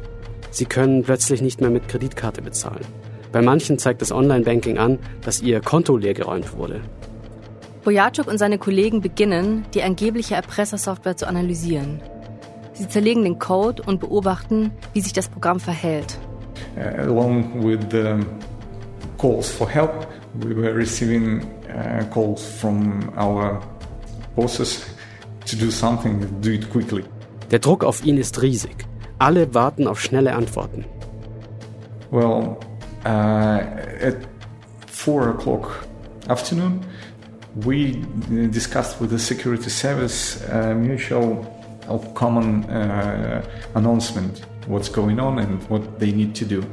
Sie 0.51 0.65
können 0.65 1.03
plötzlich 1.03 1.41
nicht 1.41 1.61
mehr 1.61 1.69
mit 1.69 1.87
Kreditkarte 1.87 2.41
bezahlen. 2.41 2.85
Bei 3.35 3.41
manchen 3.41 3.77
zeigt 3.77 4.01
das 4.01 4.13
Online-Banking 4.13 4.77
an, 4.77 4.97
dass 5.21 5.41
ihr 5.41 5.59
Konto 5.59 5.97
leergeräumt 5.97 6.55
wurde. 6.55 6.79
Boyachuk 7.83 8.27
und 8.27 8.37
seine 8.37 8.57
Kollegen 8.57 9.01
beginnen, 9.01 9.65
die 9.73 9.83
angebliche 9.83 10.35
Erpressersoftware 10.35 11.17
zu 11.17 11.27
analysieren. 11.27 11.99
Sie 12.71 12.87
zerlegen 12.87 13.25
den 13.25 13.37
Code 13.37 13.83
und 13.85 13.99
beobachten, 13.99 14.71
wie 14.93 15.01
sich 15.01 15.11
das 15.11 15.27
Programm 15.27 15.59
verhält. 15.59 16.17
Uh, 16.77 17.01
along 17.01 17.61
with 17.61 17.79
the 17.91 18.25
calls 19.17 19.49
for 19.49 19.69
help, 19.69 20.07
we 20.35 20.55
were 20.55 20.73
receiving 20.73 21.43
uh, 21.67 22.05
calls 22.13 22.41
from 22.41 23.11
our 23.17 23.59
bosses 24.37 24.85
to 25.45 25.57
do 25.57 25.69
something, 25.69 26.25
do 26.39 26.51
it 26.51 26.69
quickly. 26.69 27.03
Der 27.51 27.59
Druck 27.59 27.83
auf 27.83 28.05
ihn 28.05 28.17
ist 28.17 28.41
riesig. 28.41 28.85
Alle 29.19 29.53
warten 29.53 29.89
auf 29.89 29.99
schnelle 29.99 30.35
Antworten. 30.35 30.85
Well, 32.11 32.55
at 33.05 34.27
four 34.87 35.29
o'clock 35.29 35.87
afternoon, 36.29 36.83
we 37.65 38.03
discussed 38.51 38.99
with 38.99 39.09
the 39.11 39.19
security 39.19 39.69
service 39.69 40.41
a 40.49 40.73
mutual 40.73 41.45
a 41.87 41.99
common 42.13 42.63
uh, 42.65 43.43
announcement 43.75 44.41
what's 44.67 44.89
going 44.89 45.19
on 45.19 45.39
and 45.39 45.61
what 45.69 45.99
they 45.99 46.11
need 46.11 46.33
to 46.35 46.45
do. 46.45 46.63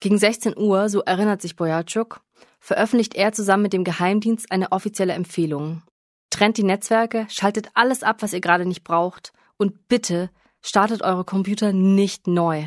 Gegen 0.00 0.18
16 0.18 0.56
Uhr, 0.56 0.88
so 0.88 1.00
erinnert 1.00 1.42
sich 1.42 1.56
Boyachuk, 1.56 2.20
veröffentlicht 2.60 3.16
er 3.16 3.32
zusammen 3.32 3.64
mit 3.64 3.72
dem 3.72 3.82
Geheimdienst 3.82 4.52
eine 4.52 4.70
offizielle 4.70 5.14
Empfehlung. 5.14 5.82
Trennt 6.30 6.58
die 6.58 6.62
Netzwerke, 6.64 7.26
schaltet 7.28 7.70
alles 7.74 8.02
ab, 8.02 8.22
was 8.22 8.32
ihr 8.32 8.40
gerade 8.40 8.66
nicht 8.66 8.84
braucht 8.84 9.32
und 9.56 9.88
bitte 9.88 10.30
startet 10.66 11.02
eure 11.02 11.24
Computer 11.24 11.72
nicht 11.72 12.26
neu. 12.26 12.64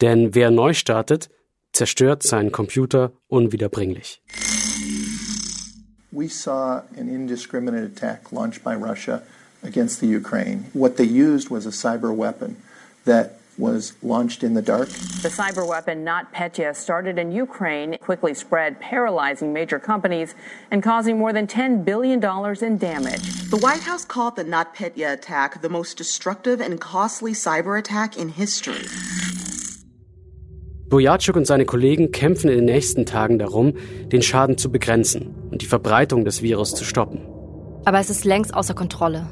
Denn 0.00 0.34
wer 0.34 0.50
neu 0.50 0.74
startet, 0.74 1.28
zerstört 1.72 2.22
seinen 2.22 2.52
Computer 2.52 3.12
unwiederbringlich. 3.26 4.22
We 6.12 6.28
saw 6.28 6.82
an 6.96 7.08
indiscriminate 7.08 7.84
attack 7.84 8.32
launched 8.32 8.62
by 8.62 8.74
Russia 8.74 9.22
against 9.62 10.00
the 10.00 10.06
Ukraine. 10.06 10.64
What 10.72 10.96
they 10.96 11.04
used 11.04 11.50
was 11.50 11.66
a 11.66 11.70
cyber 11.70 12.16
weapon 12.16 12.56
that 13.04 13.38
was 13.58 13.92
launched 14.02 14.42
in 14.42 14.54
the 14.54 14.62
dark. 14.62 14.88
The 15.22 15.28
cyber 15.28 15.66
weapon 15.66 16.04
NotPetya 16.04 16.74
started 16.76 17.18
in 17.18 17.32
Ukraine, 17.32 17.98
quickly 17.98 18.34
spread, 18.34 18.80
paralyzing 18.80 19.52
major 19.52 19.78
companies 19.78 20.34
and 20.70 20.82
causing 20.82 21.18
more 21.18 21.32
than 21.32 21.46
$10 21.46 21.84
billion 21.84 22.22
in 22.62 22.78
damage. 22.78 23.50
The 23.50 23.58
White 23.58 23.82
House 23.82 24.04
called 24.04 24.36
the 24.36 24.44
NotPetya 24.44 25.12
attack 25.12 25.60
the 25.60 25.68
most 25.68 25.96
destructive 25.96 26.60
and 26.60 26.80
costly 26.80 27.32
cyber 27.32 27.78
attack 27.78 28.16
in 28.16 28.28
history. 28.28 28.86
Boyachuk 30.88 31.36
und 31.36 31.46
seine 31.46 31.66
Kollegen 31.66 32.12
kämpfen 32.12 32.48
in 32.48 32.56
den 32.56 32.64
nächsten 32.64 33.04
Tagen 33.04 33.38
darum, 33.38 33.74
den 34.10 34.22
Schaden 34.22 34.56
zu 34.56 34.72
begrenzen 34.72 35.34
und 35.50 35.60
die 35.60 35.66
Verbreitung 35.66 36.24
des 36.24 36.40
Virus 36.40 36.74
zu 36.74 36.84
stoppen. 36.84 37.20
Aber 37.84 37.98
es 37.98 38.08
ist 38.08 38.24
längst 38.24 38.54
außer 38.54 38.74
Kontrolle. 38.74 39.28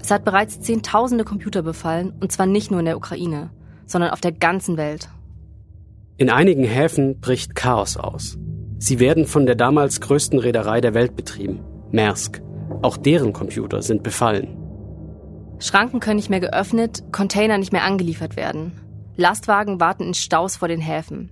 Es 0.00 0.10
hat 0.10 0.24
bereits 0.24 0.60
Zehntausende 0.60 1.24
Computer 1.24 1.62
befallen, 1.62 2.14
und 2.20 2.32
zwar 2.32 2.46
nicht 2.46 2.70
nur 2.70 2.80
in 2.80 2.86
der 2.86 2.96
Ukraine, 2.96 3.50
sondern 3.88 4.10
auf 4.10 4.20
der 4.20 4.32
ganzen 4.32 4.76
Welt. 4.76 5.08
In 6.16 6.30
einigen 6.30 6.64
Häfen 6.64 7.18
bricht 7.20 7.56
Chaos 7.56 7.96
aus. 7.96 8.38
Sie 8.78 9.00
werden 9.00 9.26
von 9.26 9.46
der 9.46 9.56
damals 9.56 10.00
größten 10.00 10.38
Reederei 10.38 10.80
der 10.80 10.94
Welt 10.94 11.16
betrieben, 11.16 11.60
Maersk. 11.90 12.40
Auch 12.82 12.96
deren 12.96 13.32
Computer 13.32 13.82
sind 13.82 14.04
befallen. 14.04 14.56
Schranken 15.58 15.98
können 15.98 16.16
nicht 16.16 16.30
mehr 16.30 16.40
geöffnet, 16.40 17.02
Container 17.10 17.58
nicht 17.58 17.72
mehr 17.72 17.82
angeliefert 17.82 18.36
werden. 18.36 18.72
Lastwagen 19.16 19.80
warten 19.80 20.04
in 20.04 20.14
Staus 20.14 20.56
vor 20.56 20.68
den 20.68 20.80
Häfen. 20.80 21.30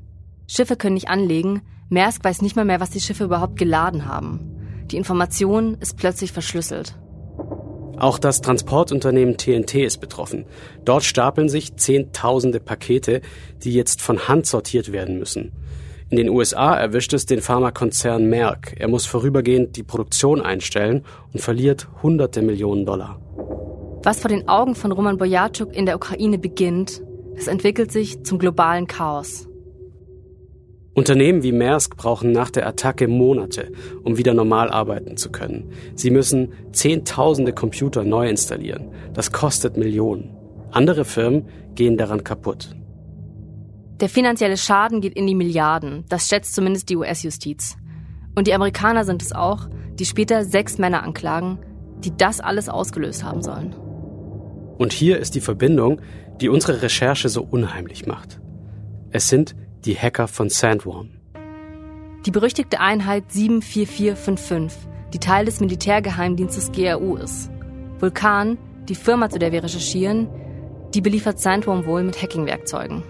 Schiffe 0.49 0.75
können 0.75 0.95
nicht 0.95 1.09
anlegen, 1.09 1.63
Maersk 1.89 2.25
weiß 2.25 2.43
nicht 2.43 2.57
mal 2.57 2.65
mehr, 2.65 2.81
was 2.81 2.91
die 2.91 3.01
Schiffe 3.01 3.25
überhaupt 3.25 3.57
geladen 3.57 4.07
haben. 4.07 4.85
Die 4.91 4.97
Information 4.97 5.77
ist 5.81 5.97
plötzlich 5.97 6.33
verschlüsselt. 6.33 6.99
Auch 7.99 8.19
das 8.19 8.43
Transportunternehmen 8.43 9.37
TNT 9.39 9.77
ist 9.77 9.99
betroffen. 9.99 10.45
Dort 10.85 11.05
stapeln 11.05 11.49
sich 11.49 11.77
Zehntausende 11.77 12.61
Pakete, 12.61 13.23
die 13.63 13.73
jetzt 13.73 14.03
von 14.03 14.29
Hand 14.29 14.47
sortiert 14.47 14.93
werden 14.93 15.19
müssen. 15.19 15.53
In 16.09 16.19
den 16.19 16.29
USA 16.29 16.77
erwischt 16.77 17.15
es 17.15 17.27
den 17.27 17.41
Pharmakonzern 17.41 18.27
Merck. 18.27 18.75
Er 18.79 18.87
muss 18.87 19.07
vorübergehend 19.07 19.77
die 19.77 19.83
Produktion 19.83 20.41
einstellen 20.41 21.05
und 21.33 21.41
verliert 21.41 21.89
hunderte 22.03 22.43
Millionen 22.43 22.87
Dollar. 22.87 23.21
Was 24.05 24.21
vor 24.21 24.29
den 24.29 24.47
Augen 24.47 24.77
von 24.77 24.93
Roman 24.93 25.19
Boyachuk 25.19 25.75
in 25.75 25.85
der 25.85 25.97
Ukraine 25.97 26.39
beginnt, 26.39 27.03
es 27.35 27.49
entwickelt 27.49 27.91
sich 27.91 28.23
zum 28.23 28.39
globalen 28.39 28.87
Chaos. 28.87 29.49
Unternehmen 30.97 31.43
wie 31.43 31.53
Maersk 31.53 31.99
brauchen 31.99 32.33
nach 32.33 32.49
der 32.49 32.67
Attacke 32.67 33.07
Monate, 33.07 33.71
um 34.03 34.17
wieder 34.17 34.33
normal 34.33 34.71
arbeiten 34.71 35.19
zu 35.19 35.31
können. 35.31 35.71
Sie 35.95 36.11
müssen 36.11 36.55
Zehntausende 36.73 37.53
Computer 37.53 38.03
neu 38.03 38.27
installieren. 38.31 38.89
Das 39.13 39.31
kostet 39.31 39.77
Millionen. 39.77 40.35
Andere 40.71 41.05
Firmen 41.05 41.49
gehen 41.75 41.99
daran 41.99 42.25
kaputt. 42.25 42.75
Der 44.01 44.09
finanzielle 44.09 44.57
Schaden 44.57 45.03
geht 45.03 45.13
in 45.13 45.27
die 45.27 45.35
Milliarden. 45.35 46.07
Das 46.09 46.29
schätzt 46.29 46.55
zumindest 46.55 46.89
die 46.89 46.97
US-Justiz. 46.97 47.77
Und 48.35 48.47
die 48.47 48.55
Amerikaner 48.55 49.05
sind 49.05 49.21
es 49.21 49.33
auch, 49.33 49.69
die 49.99 50.07
später 50.07 50.45
sechs 50.47 50.79
Männer 50.79 51.03
anklagen, 51.03 51.59
die 52.05 52.17
das 52.17 52.41
alles 52.41 52.71
ausgelöst 52.71 53.23
haben 53.23 53.43
sollen. 53.43 53.75
Und 54.79 54.95
hier 54.95 55.19
ist 55.19 55.35
die 55.35 55.41
Verbindung, 55.43 56.01
die 56.41 56.49
unsere 56.49 56.81
Recherche 56.81 57.29
so 57.29 57.43
unheimlich 57.43 58.07
macht. 58.07 58.41
Es 59.11 59.29
sind 59.29 59.55
die 59.87 59.97
Hacker 59.97 60.29
von 60.29 60.51
Sandworm. 60.51 61.11
Die 62.27 62.31
berüchtigte 62.33 62.81
Einheit 62.81 63.31
74455, 63.31 64.89
die 65.13 65.21
Teil 65.21 65.45
des 65.45 65.61
Militärgeheimdienstes 65.61 66.73
GRU 66.73 67.17
ist. 67.17 67.51
Vulkan, 68.01 68.59
die 68.89 68.97
Firma, 68.97 69.31
zu 69.31 69.39
der 69.39 69.53
wir 69.53 69.63
recherchieren, 69.63 70.29
die 70.93 71.01
beliefert 71.01 71.39
Sandworm 71.39 71.87
wohl 71.87 72.03
mit 72.03 72.21
Hackingwerkzeugen. 72.21 73.03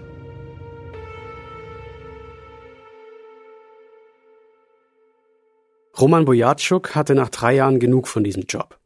Roman 5.99 6.25
Boyatschuk 6.25 6.93
hatte 6.93 7.15
nach 7.15 7.29
drei 7.29 7.55
Jahren 7.55 7.79
genug 7.79 8.07
von 8.07 8.23
diesem 8.23 8.43
Job. 8.43 8.77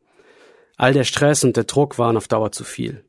All 0.77 0.93
der 0.93 1.03
Stress 1.03 1.43
und 1.43 1.57
der 1.57 1.65
Druck 1.65 1.99
waren 1.99 2.15
auf 2.15 2.29
Dauer 2.29 2.53
zu 2.53 2.63
viel. 2.63 3.03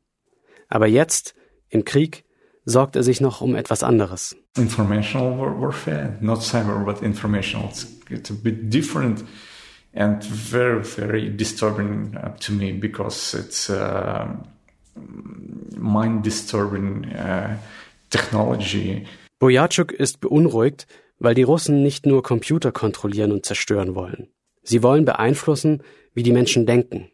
Aber 0.67 0.87
jetzt, 0.87 1.35
im 1.69 1.85
Krieg, 1.85 2.25
sorgt 2.65 2.95
er 2.95 3.03
sich 3.03 3.21
noch 3.21 3.41
um 3.41 3.55
etwas 3.55 3.83
anderes. 3.83 4.35
Informational 4.57 5.37
warfare, 5.59 6.17
not 6.21 6.41
cyber, 6.41 6.83
but 6.85 7.01
informational. 7.01 7.69
It's, 8.09 8.29
a 8.29 8.33
bit 8.33 8.71
different 8.71 9.23
and 9.93 10.23
very, 10.23 10.83
very 10.83 11.29
disturbing 11.29 12.15
uh, 12.15 12.29
to 12.39 12.53
me 12.53 12.73
because 12.73 13.33
it's 13.37 13.69
uh, 13.69 14.27
mind-disturbing 15.77 17.05
uh, 17.05 17.55
technology. 18.09 19.05
Boyachuk 19.39 19.91
ist 19.91 20.21
beunruhigt, 20.21 20.87
weil 21.19 21.35
die 21.35 21.43
Russen 21.43 21.83
nicht 21.83 22.05
nur 22.05 22.23
Computer 22.23 22.71
kontrollieren 22.71 23.31
und 23.31 23.45
zerstören 23.45 23.95
wollen. 23.95 24.27
Sie 24.63 24.83
wollen 24.83 25.05
beeinflussen, 25.05 25.83
wie 26.13 26.23
die 26.23 26.31
Menschen 26.31 26.65
denken. 26.65 27.09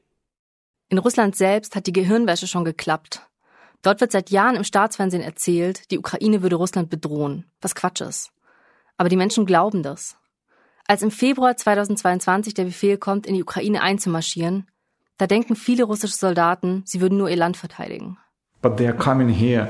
In 0.90 0.98
Russland 0.98 1.36
selbst 1.36 1.76
hat 1.76 1.88
die 1.88 1.94
Gehirnwäsche 1.94 2.48
schon 2.48 2.66
geklappt. 2.66 3.29
Dort 3.82 4.02
wird 4.02 4.12
seit 4.12 4.30
Jahren 4.30 4.56
im 4.56 4.64
Staatsfernsehen 4.64 5.24
erzählt, 5.24 5.90
die 5.92 6.00
Ukraine 6.00 6.42
würde 6.42 6.58
Russland 6.58 6.90
bedrohen, 6.90 7.46
was 7.62 7.76
Quatsch 7.76 8.02
ist. 8.02 8.32
Aber 8.98 9.10
die 9.10 9.16
Menschen 9.16 9.46
glauben 9.46 9.84
das. 9.84 10.18
Als 10.86 11.02
im 11.02 11.12
Februar 11.12 11.56
2022 11.56 12.54
der 12.54 12.66
Befehl 12.66 12.98
kommt, 12.98 13.26
in 13.26 13.36
die 13.36 13.44
Ukraine 13.44 13.82
einzumarschieren, 13.82 14.68
da 15.18 15.28
denken 15.28 15.56
viele 15.56 15.84
russische 15.84 16.16
Soldaten, 16.16 16.84
sie 16.86 17.00
würden 17.00 17.18
nur 17.18 17.30
ihr 17.30 17.36
Land 17.36 17.58
verteidigen. 17.58 18.18
But 18.62 18.78
they 18.78 18.88
are 18.88 18.98
coming 18.98 19.30
here 19.30 19.70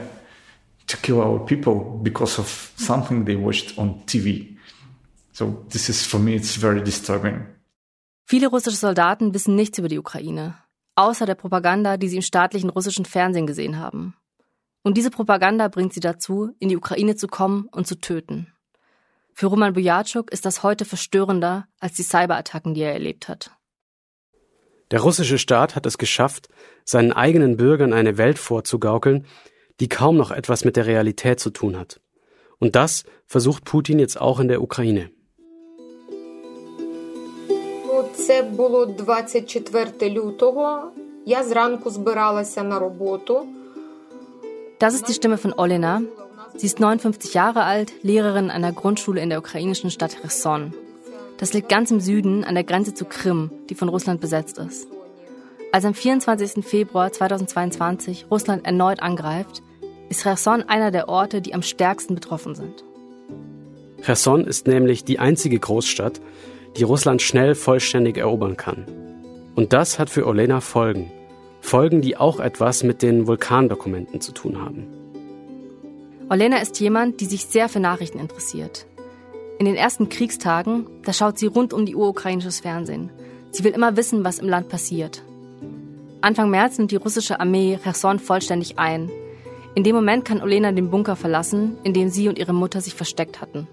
to 0.88 0.98
kill 0.98 1.18
our 1.18 1.46
people 1.46 2.00
because 2.02 2.40
of 2.40 2.72
something 2.78 3.26
they 3.26 3.38
watched 3.38 3.78
on 3.78 4.06
TV. 4.08 4.58
So 5.34 5.66
this 5.70 5.90
is 5.90 6.06
for 6.06 6.20
me 6.20 6.36
it's 6.36 6.56
very 6.56 6.84
disturbing. 6.84 7.46
Viele 8.26 8.48
russische 8.48 8.78
Soldaten 8.78 9.34
wissen 9.34 9.56
nichts 9.56 9.78
über 9.78 9.88
die 9.88 10.00
Ukraine 10.00 10.56
außer 11.00 11.26
der 11.26 11.36
Propaganda, 11.36 11.96
die 11.98 12.10
sie 12.10 12.18
im 12.18 12.22
staatlichen 12.22 12.70
russischen 12.70 13.06
Fernsehen 13.06 13.48
gesehen 13.48 13.80
haben. 13.80 14.16
Und 14.82 14.98
diese 14.98 15.12
Propaganda 15.12 15.70
bringt 15.70 15.94
sie 15.94 16.00
dazu, 16.02 16.52
in 16.60 16.70
die 16.70 16.78
Ukraine 16.78 17.16
zu 17.16 17.28
kommen 17.28 17.68
und 17.72 17.88
zu 17.88 17.96
töten. 17.96 18.54
Für 19.34 19.48
Roman 19.48 19.74
Bujatschuk 19.74 20.32
ist 20.32 20.46
das 20.46 20.64
heute 20.64 20.84
verstörender 20.84 21.68
als 21.80 21.94
die 21.94 22.04
Cyberattacken, 22.04 22.74
die 22.74 22.82
er 22.82 22.92
erlebt 22.92 23.30
hat. 23.30 23.52
Der 24.92 25.00
russische 25.00 25.38
Staat 25.38 25.76
hat 25.76 25.86
es 25.86 25.98
geschafft, 25.98 26.50
seinen 26.84 27.14
eigenen 27.14 27.56
Bürgern 27.56 27.94
eine 27.94 28.18
Welt 28.18 28.40
vorzugaukeln, 28.40 29.26
die 29.80 29.88
kaum 29.88 30.18
noch 30.18 30.32
etwas 30.32 30.66
mit 30.66 30.76
der 30.76 30.86
Realität 30.86 31.40
zu 31.40 31.52
tun 31.52 31.78
hat. 31.78 32.02
Und 32.58 32.76
das 32.76 33.06
versucht 33.26 33.64
Putin 33.64 34.00
jetzt 34.00 34.20
auch 34.20 34.40
in 34.42 34.50
der 34.50 34.62
Ukraine. 34.62 35.12
Це 38.19 38.43
було 38.43 38.87
24 38.87 40.11
лютого. 40.11 40.83
Я 41.27 41.45
зранку 41.45 41.91
збиралася 41.91 42.63
на 42.63 42.79
роботу. 42.79 43.47
Das 44.81 44.93
ist 44.95 45.09
die 45.09 45.15
Stimme 45.15 45.37
von 45.37 45.53
Olena. 45.53 46.03
Sie 46.57 46.67
ist 46.67 46.79
59 46.81 47.35
Jahre 47.35 47.63
alt, 47.65 47.93
Lehrerin 48.03 48.51
einer 48.51 48.73
Grundschule 48.73 49.21
in 49.21 49.29
der 49.31 49.39
ukrainischen 49.39 49.91
Stadt 49.91 50.17
Cherson. 50.21 50.73
Das 51.39 51.53
liegt 51.53 51.69
ganz 51.69 51.91
im 51.91 52.01
Süden 52.01 52.45
an 52.45 52.55
der 52.55 52.65
Grenze 52.65 52.95
zu 52.95 53.05
Krim, 53.05 53.51
die 53.69 53.75
von 53.75 53.89
Russland 53.89 54.21
besetzt 54.21 54.59
ist. 54.59 54.89
Als 55.73 55.85
am 55.85 55.95
24. 55.95 56.65
Februar 56.65 57.11
2022 57.11 58.27
Russland 58.31 58.65
erneut 58.65 59.03
angreift, 59.03 59.63
ist 60.09 60.23
Cherson 60.23 60.63
einer 60.63 60.91
der 60.91 61.09
Orte, 61.09 61.41
die 61.41 61.55
am 61.55 61.63
stärksten 61.63 62.15
betroffen 62.15 62.55
sind. 62.55 62.85
Cherson 64.05 64.47
ist 64.47 64.67
nämlich 64.67 65.05
die 65.05 65.19
einzige 65.19 65.59
Großstadt, 65.59 66.21
die 66.78 66.84
Russland 66.84 67.22
schnell 67.22 67.56
vollständig 67.56 68.18
erobern 68.18 68.58
kann. 68.58 68.86
Und 69.56 69.74
das 69.74 70.00
hat 70.00 70.10
für 70.10 70.26
Olena 70.26 70.62
Folgen. 70.62 71.12
Folgen, 71.62 72.02
die 72.02 72.18
auch 72.18 72.40
etwas 72.40 72.84
mit 72.84 73.02
den 73.02 73.28
Vulkandokumenten 73.28 74.22
zu 74.22 74.32
tun 74.32 74.62
haben. 74.62 74.88
Olena 76.30 76.58
ist 76.58 76.80
jemand, 76.80 77.22
die 77.22 77.26
sich 77.26 77.46
sehr 77.46 77.70
für 77.70 77.80
Nachrichten 77.80 78.20
interessiert. 78.20 78.86
In 79.58 79.66
den 79.66 79.76
ersten 79.76 80.08
Kriegstagen, 80.10 80.86
da 81.04 81.12
schaut 81.12 81.38
sie 81.38 81.48
rund 81.48 81.74
um 81.74 81.86
die 81.86 81.96
Uhr 81.96 82.08
ukrainisches 82.08 82.62
Fernsehen. 82.62 83.10
Sie 83.52 83.64
will 83.64 83.74
immer 83.74 83.98
wissen, 83.98 84.24
was 84.24 84.40
im 84.40 84.48
Land 84.48 84.70
passiert. 84.70 85.24
Anfang 86.22 86.50
März 86.50 86.78
nimmt 86.78 86.92
die 86.92 86.98
russische 86.98 87.40
Armee 87.40 87.80
Cherson 87.82 88.20
vollständig 88.20 88.78
ein. 88.78 89.10
In 89.76 89.84
dem 89.84 89.96
Moment 89.96 90.26
kann 90.26 90.42
Olena 90.42 90.72
den 90.72 90.90
Bunker 90.90 91.16
verlassen, 91.16 91.78
in 91.84 91.94
dem 91.94 92.10
sie 92.10 92.30
und 92.30 92.38
ihre 92.38 92.54
Mutter 92.54 92.82
sich 92.82 92.94
versteckt 92.94 93.42
hatten. 93.42 93.68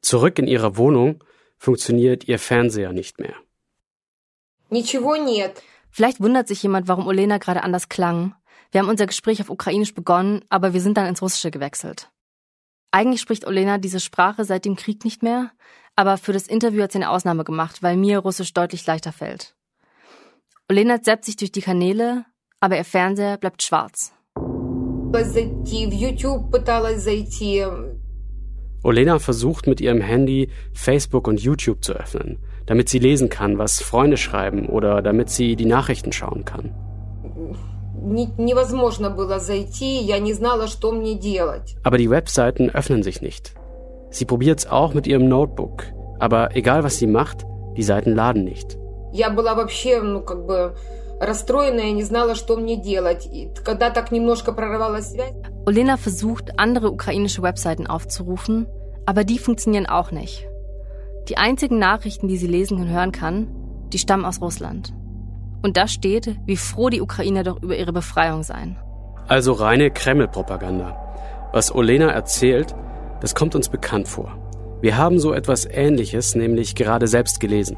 Zurück 0.00 0.38
in 0.38 0.46
ihrer 0.46 0.76
Wohnung 0.76 1.22
funktioniert 1.58 2.26
ihr 2.28 2.38
Fernseher 2.38 2.92
nicht 2.92 3.20
mehr. 3.20 3.34
Vielleicht 5.90 6.20
wundert 6.20 6.48
sich 6.48 6.62
jemand, 6.62 6.88
warum 6.88 7.06
Olena 7.06 7.38
gerade 7.38 7.62
anders 7.62 7.88
klang. 7.88 8.34
Wir 8.70 8.80
haben 8.80 8.88
unser 8.88 9.06
Gespräch 9.06 9.40
auf 9.42 9.50
Ukrainisch 9.50 9.94
begonnen, 9.94 10.44
aber 10.48 10.72
wir 10.72 10.80
sind 10.80 10.96
dann 10.96 11.06
ins 11.06 11.20
Russische 11.20 11.50
gewechselt. 11.50 12.10
Eigentlich 12.90 13.20
spricht 13.20 13.46
Olena 13.46 13.78
diese 13.78 14.00
Sprache 14.00 14.44
seit 14.44 14.64
dem 14.64 14.76
Krieg 14.76 15.04
nicht 15.04 15.22
mehr, 15.22 15.50
aber 15.94 16.16
für 16.16 16.32
das 16.32 16.46
Interview 16.46 16.82
hat 16.82 16.92
sie 16.92 16.98
eine 16.98 17.10
Ausnahme 17.10 17.44
gemacht, 17.44 17.82
weil 17.82 17.96
mir 17.96 18.18
Russisch 18.18 18.54
deutlich 18.54 18.86
leichter 18.86 19.12
fällt. 19.12 19.54
Olena 20.70 21.02
zappt 21.02 21.26
sich 21.26 21.36
durch 21.36 21.52
die 21.52 21.60
Kanäle, 21.60 22.24
aber 22.60 22.76
ihr 22.76 22.84
Fernseher 22.84 23.36
bleibt 23.36 23.62
schwarz. 23.62 24.12
Olena 28.83 29.19
versucht 29.19 29.67
mit 29.67 29.81
ihrem 29.81 30.01
Handy 30.01 30.49
Facebook 30.73 31.27
und 31.27 31.41
YouTube 31.41 31.83
zu 31.83 31.93
öffnen, 31.93 32.37
damit 32.65 32.89
sie 32.89 32.99
lesen 32.99 33.29
kann, 33.29 33.57
was 33.57 33.81
Freunde 33.81 34.17
schreiben 34.17 34.67
oder 34.67 35.01
damit 35.01 35.29
sie 35.29 35.55
die 35.55 35.65
Nachrichten 35.65 36.11
schauen 36.11 36.45
kann. 36.45 36.73
Aber 41.83 41.97
die 41.97 42.09
Webseiten 42.09 42.69
öffnen 42.69 43.03
sich 43.03 43.21
nicht. 43.21 43.53
Sie 44.09 44.25
probiert 44.25 44.59
es 44.59 44.67
auch 44.67 44.93
mit 44.93 45.07
ihrem 45.07 45.27
Notebook, 45.27 45.83
aber 46.19 46.55
egal 46.55 46.83
was 46.83 46.97
sie 46.97 47.07
macht, 47.07 47.45
die 47.75 47.83
Seiten 47.83 48.15
laden 48.15 48.43
nicht. 48.43 48.77
Я 49.13 49.29
была 49.29 49.55
вообще, 49.55 50.01
ну, 50.01 50.21
как 50.21 50.45
бы 50.45 50.75
расстроенная, 51.19 51.91
не 51.91 52.03
знала, 52.03 52.35
что 52.35 52.57
мне 52.57 52.75
делать. 52.75 53.25
И 53.25 53.49
когда 53.63 53.89
так 53.89 54.11
немножко 54.11 54.51
прорывалась 54.51 55.11
связь... 55.11 55.33
Olena 55.64 55.96
versucht, 55.96 56.58
andere 56.58 56.90
ukrainische 56.90 57.42
Webseiten 57.42 57.86
aufzurufen, 57.86 58.66
aber 59.06 59.24
die 59.24 59.38
funktionieren 59.38 59.86
auch 59.86 60.10
nicht. 60.10 60.48
Die 61.28 61.36
einzigen 61.36 61.78
Nachrichten, 61.78 62.26
die 62.26 62.36
sie 62.36 62.48
lesen 62.48 62.78
und 62.78 62.88
hören 62.88 63.12
kann, 63.12 63.48
die 63.92 63.98
stammen 63.98 64.24
aus 64.24 64.40
Russland. 64.40 64.92
Und 65.62 65.76
da 65.76 65.86
steht, 65.86 66.36
wie 66.46 66.56
froh 66.56 66.88
die 66.88 67.00
Ukrainer 67.00 67.44
doch 67.44 67.62
über 67.62 67.76
ihre 67.76 67.92
Befreiung 67.92 68.42
seien. 68.42 68.76
Also 69.28 69.52
reine 69.52 69.92
Kreml-Propaganda. 69.92 70.96
Was 71.52 71.72
Olena 71.72 72.10
erzählt, 72.10 72.74
das 73.20 73.36
kommt 73.36 73.54
uns 73.54 73.68
bekannt 73.68 74.08
vor. 74.08 74.36
Wir 74.80 74.96
haben 74.96 75.20
so 75.20 75.32
etwas 75.32 75.64
Ähnliches 75.64 76.34
nämlich 76.34 76.74
gerade 76.74 77.06
selbst 77.06 77.38
gelesen. 77.38 77.76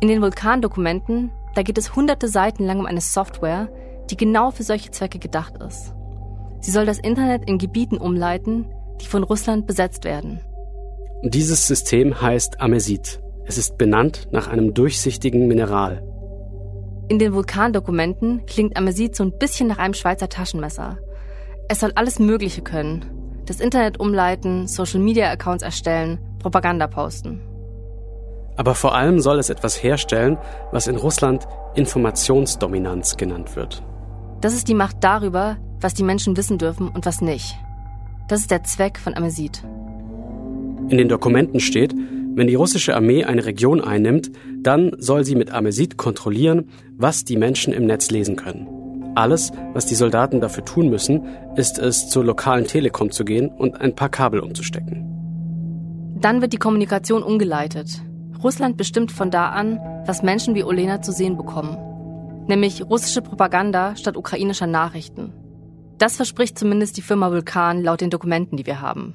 In 0.00 0.08
den 0.08 0.20
Vulkandokumenten, 0.20 1.30
da 1.54 1.62
geht 1.62 1.78
es 1.78 1.94
hunderte 1.94 2.26
Seiten 2.26 2.64
lang 2.64 2.80
um 2.80 2.86
eine 2.86 3.00
Software, 3.00 3.68
die 4.10 4.16
genau 4.16 4.50
für 4.50 4.64
solche 4.64 4.90
Zwecke 4.90 5.20
gedacht 5.20 5.56
ist. 5.58 5.94
Sie 6.60 6.70
soll 6.70 6.86
das 6.86 6.98
Internet 6.98 7.48
in 7.48 7.58
Gebieten 7.58 7.96
umleiten, 7.96 8.66
die 9.00 9.06
von 9.06 9.22
Russland 9.22 9.66
besetzt 9.66 10.04
werden. 10.04 10.40
Dieses 11.22 11.66
System 11.66 12.20
heißt 12.20 12.60
Amesit. 12.60 13.20
Es 13.46 13.58
ist 13.58 13.78
benannt 13.78 14.28
nach 14.30 14.48
einem 14.48 14.74
durchsichtigen 14.74 15.48
Mineral. 15.48 16.02
In 17.08 17.18
den 17.18 17.34
Vulkandokumenten 17.34 18.46
klingt 18.46 18.76
Amesit 18.76 19.16
so 19.16 19.24
ein 19.24 19.36
bisschen 19.36 19.68
nach 19.68 19.78
einem 19.78 19.94
Schweizer 19.94 20.28
Taschenmesser. 20.28 20.98
Es 21.68 21.80
soll 21.80 21.92
alles 21.94 22.18
Mögliche 22.18 22.62
können. 22.62 23.04
Das 23.46 23.60
Internet 23.60 23.98
umleiten, 23.98 24.68
Social-Media-Accounts 24.68 25.64
erstellen, 25.64 26.20
Propaganda 26.38 26.86
posten. 26.86 27.40
Aber 28.56 28.74
vor 28.74 28.94
allem 28.94 29.20
soll 29.20 29.38
es 29.38 29.50
etwas 29.50 29.82
herstellen, 29.82 30.38
was 30.70 30.86
in 30.86 30.96
Russland 30.96 31.48
Informationsdominanz 31.74 33.16
genannt 33.16 33.56
wird. 33.56 33.82
Das 34.40 34.54
ist 34.54 34.68
die 34.68 34.74
Macht 34.74 34.98
darüber, 35.00 35.56
was 35.80 35.94
die 35.94 36.02
Menschen 36.02 36.36
wissen 36.36 36.58
dürfen 36.58 36.88
und 36.88 37.06
was 37.06 37.20
nicht. 37.20 37.56
Das 38.28 38.40
ist 38.40 38.50
der 38.50 38.62
Zweck 38.64 38.98
von 38.98 39.14
Amesit. 39.14 39.62
In 40.88 40.98
den 40.98 41.08
Dokumenten 41.08 41.60
steht, 41.60 41.94
wenn 42.34 42.46
die 42.46 42.54
russische 42.54 42.94
Armee 42.94 43.24
eine 43.24 43.44
Region 43.44 43.80
einnimmt, 43.80 44.30
dann 44.62 44.92
soll 44.98 45.24
sie 45.24 45.34
mit 45.34 45.50
Amesit 45.50 45.96
kontrollieren, 45.96 46.68
was 46.96 47.24
die 47.24 47.36
Menschen 47.36 47.72
im 47.72 47.86
Netz 47.86 48.10
lesen 48.10 48.36
können. 48.36 49.12
Alles, 49.16 49.50
was 49.72 49.86
die 49.86 49.96
Soldaten 49.96 50.40
dafür 50.40 50.64
tun 50.64 50.88
müssen, 50.88 51.22
ist 51.56 51.78
es, 51.78 52.08
zur 52.08 52.24
lokalen 52.24 52.66
Telekom 52.66 53.10
zu 53.10 53.24
gehen 53.24 53.48
und 53.48 53.80
ein 53.80 53.96
paar 53.96 54.08
Kabel 54.08 54.40
umzustecken. 54.40 55.06
Dann 56.20 56.40
wird 56.40 56.52
die 56.52 56.58
Kommunikation 56.58 57.22
umgeleitet. 57.22 58.02
Russland 58.42 58.76
bestimmt 58.76 59.10
von 59.10 59.30
da 59.30 59.48
an, 59.48 59.80
was 60.06 60.22
Menschen 60.22 60.54
wie 60.54 60.64
Olena 60.64 61.02
zu 61.02 61.12
sehen 61.12 61.36
bekommen. 61.36 61.76
Nämlich 62.46 62.84
russische 62.88 63.22
Propaganda 63.22 63.96
statt 63.96 64.16
ukrainischer 64.16 64.66
Nachrichten. 64.66 65.32
Das 66.00 66.16
verspricht 66.16 66.58
zumindest 66.58 66.96
die 66.96 67.02
Firma 67.02 67.30
Vulkan 67.30 67.82
laut 67.82 68.00
den 68.00 68.08
Dokumenten, 68.08 68.56
die 68.56 68.64
wir 68.64 68.80
haben. 68.80 69.12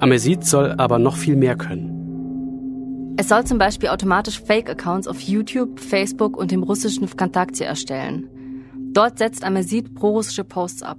Amesit 0.00 0.44
soll 0.44 0.74
aber 0.78 0.98
noch 0.98 1.16
viel 1.16 1.36
mehr 1.36 1.54
können. 1.54 3.14
Es 3.16 3.28
soll 3.28 3.44
zum 3.44 3.56
Beispiel 3.56 3.88
automatisch 3.88 4.42
Fake-Accounts 4.42 5.06
auf 5.06 5.20
YouTube, 5.20 5.78
Facebook 5.78 6.36
und 6.36 6.50
dem 6.50 6.64
russischen 6.64 7.06
Vkontakte 7.06 7.64
erstellen. 7.64 8.28
Dort 8.92 9.18
setzt 9.18 9.44
Amesit 9.44 9.94
pro-russische 9.94 10.42
Posts 10.42 10.82
ab. 10.82 10.98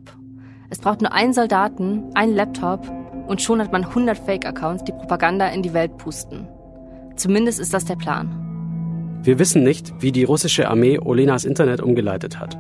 Es 0.70 0.80
braucht 0.80 1.02
nur 1.02 1.12
einen 1.12 1.34
Soldaten, 1.34 2.06
einen 2.16 2.34
Laptop 2.34 2.90
und 3.28 3.42
schon 3.42 3.60
hat 3.60 3.74
man 3.74 3.84
100 3.84 4.18
Fake-Accounts, 4.18 4.86
die 4.86 4.94
Propaganda 4.94 5.50
in 5.50 5.64
die 5.64 5.74
Welt 5.74 5.98
pusten. 5.98 6.48
Zumindest 7.18 7.60
ist 7.60 7.74
das 7.74 7.84
der 7.84 7.98
Plan. 7.98 9.20
Wir 9.22 9.38
wissen 9.38 9.64
nicht, 9.64 9.94
wie 10.00 10.14
die 10.14 10.24
russische 10.24 10.70
Armee 10.70 10.98
Olenas 10.98 11.44
Internet 11.44 11.82
umgeleitet 11.82 12.40
hat. 12.40 12.58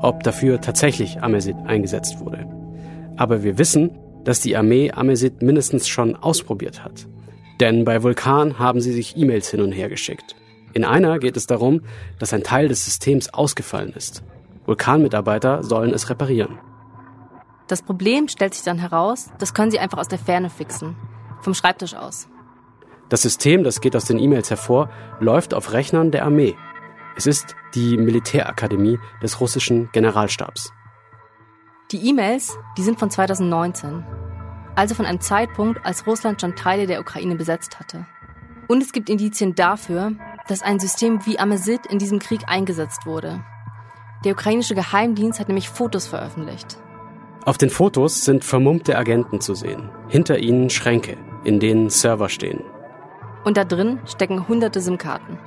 Ob 0.00 0.22
dafür 0.22 0.60
tatsächlich 0.60 1.22
Amesit 1.22 1.56
eingesetzt 1.66 2.20
wurde. 2.20 2.46
Aber 3.16 3.42
wir 3.42 3.58
wissen, 3.58 3.98
dass 4.24 4.40
die 4.40 4.56
Armee 4.56 4.90
Amesit 4.92 5.42
mindestens 5.42 5.88
schon 5.88 6.16
ausprobiert 6.16 6.84
hat. 6.84 7.06
Denn 7.60 7.84
bei 7.84 8.02
Vulkan 8.02 8.58
haben 8.58 8.80
sie 8.80 8.92
sich 8.92 9.16
E-Mails 9.16 9.50
hin 9.50 9.60
und 9.60 9.72
her 9.72 9.88
geschickt. 9.88 10.34
In 10.72 10.84
einer 10.84 11.18
geht 11.18 11.36
es 11.36 11.46
darum, 11.46 11.82
dass 12.18 12.32
ein 12.32 12.42
Teil 12.42 12.68
des 12.68 12.84
Systems 12.84 13.34
ausgefallen 13.34 13.92
ist. 13.92 14.22
Vulkanmitarbeiter 14.66 15.62
sollen 15.62 15.92
es 15.92 16.08
reparieren. 16.08 16.58
Das 17.66 17.82
Problem 17.82 18.28
stellt 18.28 18.54
sich 18.54 18.64
dann 18.64 18.78
heraus, 18.78 19.30
das 19.38 19.54
können 19.54 19.70
sie 19.70 19.78
einfach 19.78 19.98
aus 19.98 20.08
der 20.08 20.18
Ferne 20.18 20.50
fixen, 20.50 20.96
vom 21.40 21.54
Schreibtisch 21.54 21.94
aus. 21.94 22.28
Das 23.08 23.22
System, 23.22 23.64
das 23.64 23.80
geht 23.80 23.96
aus 23.96 24.04
den 24.04 24.18
E-Mails 24.18 24.50
hervor, 24.50 24.90
läuft 25.18 25.54
auf 25.54 25.72
Rechnern 25.72 26.10
der 26.10 26.24
Armee. 26.24 26.54
Es 27.16 27.26
ist 27.26 27.56
die 27.74 27.96
Militärakademie 27.96 28.98
des 29.22 29.40
russischen 29.40 29.90
Generalstabs. 29.92 30.72
Die 31.92 32.08
E-Mails, 32.08 32.56
die 32.78 32.82
sind 32.82 32.98
von 32.98 33.10
2019, 33.10 34.04
also 34.76 34.94
von 34.94 35.06
einem 35.06 35.20
Zeitpunkt, 35.20 35.84
als 35.84 36.06
Russland 36.06 36.40
schon 36.40 36.54
Teile 36.54 36.86
der 36.86 37.00
Ukraine 37.00 37.34
besetzt 37.34 37.80
hatte. 37.80 38.06
Und 38.68 38.82
es 38.82 38.92
gibt 38.92 39.10
Indizien 39.10 39.56
dafür, 39.56 40.12
dass 40.46 40.62
ein 40.62 40.78
System 40.78 41.26
wie 41.26 41.38
Amesit 41.38 41.86
in 41.86 41.98
diesem 41.98 42.20
Krieg 42.20 42.42
eingesetzt 42.46 43.06
wurde. 43.06 43.44
Der 44.24 44.32
ukrainische 44.32 44.74
Geheimdienst 44.74 45.40
hat 45.40 45.48
nämlich 45.48 45.68
Fotos 45.68 46.06
veröffentlicht. 46.06 46.78
Auf 47.44 47.58
den 47.58 47.70
Fotos 47.70 48.24
sind 48.24 48.44
vermummte 48.44 48.96
Agenten 48.96 49.40
zu 49.40 49.54
sehen. 49.54 49.90
Hinter 50.08 50.38
ihnen 50.38 50.70
Schränke, 50.70 51.16
in 51.42 51.58
denen 51.58 51.90
Server 51.90 52.28
stehen. 52.28 52.62
Und 53.44 53.56
da 53.56 53.64
drin 53.64 53.98
stecken 54.06 54.46
hunderte 54.46 54.80
SIM-Karten. 54.80 55.38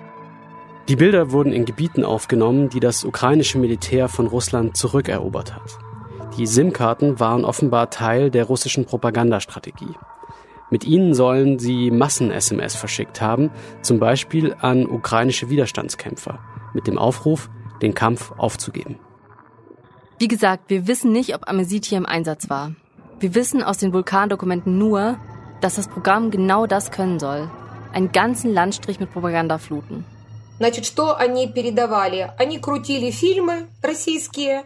Die 0.90 0.98
Bilder 0.98 1.32
wurden 1.32 1.54
in 1.54 1.64
Gebieten 1.64 2.04
aufgenommen, 2.04 2.70
die 2.70 2.82
das 2.82 3.06
ukrainische 3.06 3.58
Militär 3.58 4.10
von 4.10 4.28
Russland 4.28 4.76
zurückerobert 4.76 5.56
hat. 5.56 5.80
Die 6.38 6.46
SIM-Karten 6.46 7.22
waren 7.22 7.46
offenbar 7.46 7.90
Teil 7.90 8.30
der 8.30 8.46
russischen 8.46 8.86
Propagandastrategie. 8.86 9.96
Mit 10.70 10.84
ihnen 10.84 11.14
sollen 11.14 11.58
sie 11.58 11.90
Massen-SMS 11.90 12.76
verschickt 12.76 13.22
haben, 13.22 13.52
zum 13.82 14.00
Beispiel 14.00 14.56
an 14.60 14.86
ukrainische 14.86 15.50
Widerstandskämpfer, 15.50 16.40
mit 16.74 16.88
dem 16.88 16.98
Aufruf, 16.98 17.50
den 17.82 17.94
Kampf 17.94 18.32
aufzugeben. 18.38 18.98
Wie 20.20 20.28
gesagt, 20.28 20.70
wir 20.70 20.88
wissen 20.88 21.12
nicht, 21.12 21.34
ob 21.36 21.48
Amesit 21.48 21.86
hier 21.86 21.98
im 21.98 22.06
Einsatz 22.06 22.50
war. 22.50 22.74
Wir 23.20 23.36
wissen 23.36 23.64
aus 23.64 23.78
den 23.78 23.94
Vulkandokumenten 23.94 24.78
nur, 24.78 25.18
dass 25.62 25.76
das 25.76 25.88
Programm 25.88 26.30
genau 26.30 26.66
das 26.66 26.92
können 26.92 27.20
soll. 27.20 27.50
Einen 27.94 28.12
ganzen 28.12 28.52
Landstrich 28.54 29.00
mit 29.00 29.14
Propaganda 29.14 29.60
fluten. 29.60 30.04
Значит, 30.63 30.85
что 30.87 31.15
они 31.17 31.49
передавали? 31.49 32.33
Они 32.37 32.59
крутили 32.59 33.11
фильмы 33.11 33.69
российские 33.83 34.65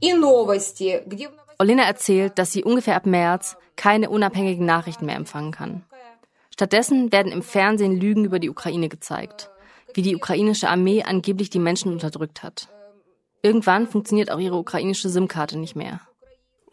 и 0.00 0.12
новости, 0.12 1.02
где... 1.06 1.30
Olena 1.58 1.84
erzählt, 1.84 2.38
dass 2.38 2.52
sie 2.52 2.62
ungefähr 2.62 2.96
ab 2.96 3.06
März 3.06 3.56
keine 3.76 4.10
unabhängigen 4.10 4.66
Nachrichten 4.66 5.06
mehr 5.06 5.16
empfangen 5.16 5.52
kann. 5.52 5.84
Stattdessen 6.52 7.12
werden 7.12 7.32
im 7.32 7.42
Fernsehen 7.42 7.98
Lügen 7.98 8.24
über 8.24 8.38
die 8.38 8.50
Ukraine 8.50 8.88
gezeigt, 8.88 9.50
wie 9.94 10.02
die 10.02 10.16
ukrainische 10.16 10.68
Armee 10.68 11.02
angeblich 11.02 11.50
die 11.50 11.58
Menschen 11.58 11.92
unterdrückt 11.92 12.42
hat. 12.42 12.68
Irgendwann 13.42 13.86
funktioniert 13.86 14.30
auch 14.30 14.38
ihre 14.38 14.56
ukrainische 14.56 15.08
SIM-Karte 15.08 15.58
nicht 15.58 15.76
mehr. 15.76 16.00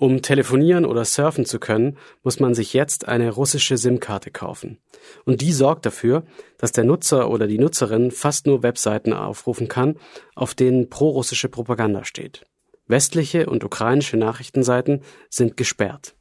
Um 0.01 0.23
telefonieren 0.23 0.87
oder 0.87 1.05
surfen 1.05 1.45
zu 1.45 1.59
können, 1.59 1.99
muss 2.23 2.39
man 2.39 2.55
sich 2.55 2.73
jetzt 2.73 3.09
eine 3.09 3.33
russische 3.33 3.77
SIM-Karte 3.77 4.31
kaufen. 4.31 4.79
Und 5.25 5.41
die 5.41 5.53
sorgt 5.53 5.87
dafür, 5.87 6.23
dass 6.57 6.71
der 6.71 6.85
Nutzer 6.85 7.29
oder 7.29 7.49
die 7.49 7.59
Nutzerin 7.59 8.13
fast 8.13 8.47
nur 8.47 8.63
Webseiten 8.63 9.13
aufrufen 9.13 9.67
kann, 9.67 9.97
auf 10.37 10.55
denen 10.55 10.89
prorussische 10.89 11.49
Propaganda 11.49 12.05
steht. 12.05 12.47
Westliche 12.87 13.47
und 13.47 13.65
ukrainische 13.65 14.17
Nachrichtenseiten 14.17 15.03
sind 15.31 15.57
gesperrt. 15.57 16.15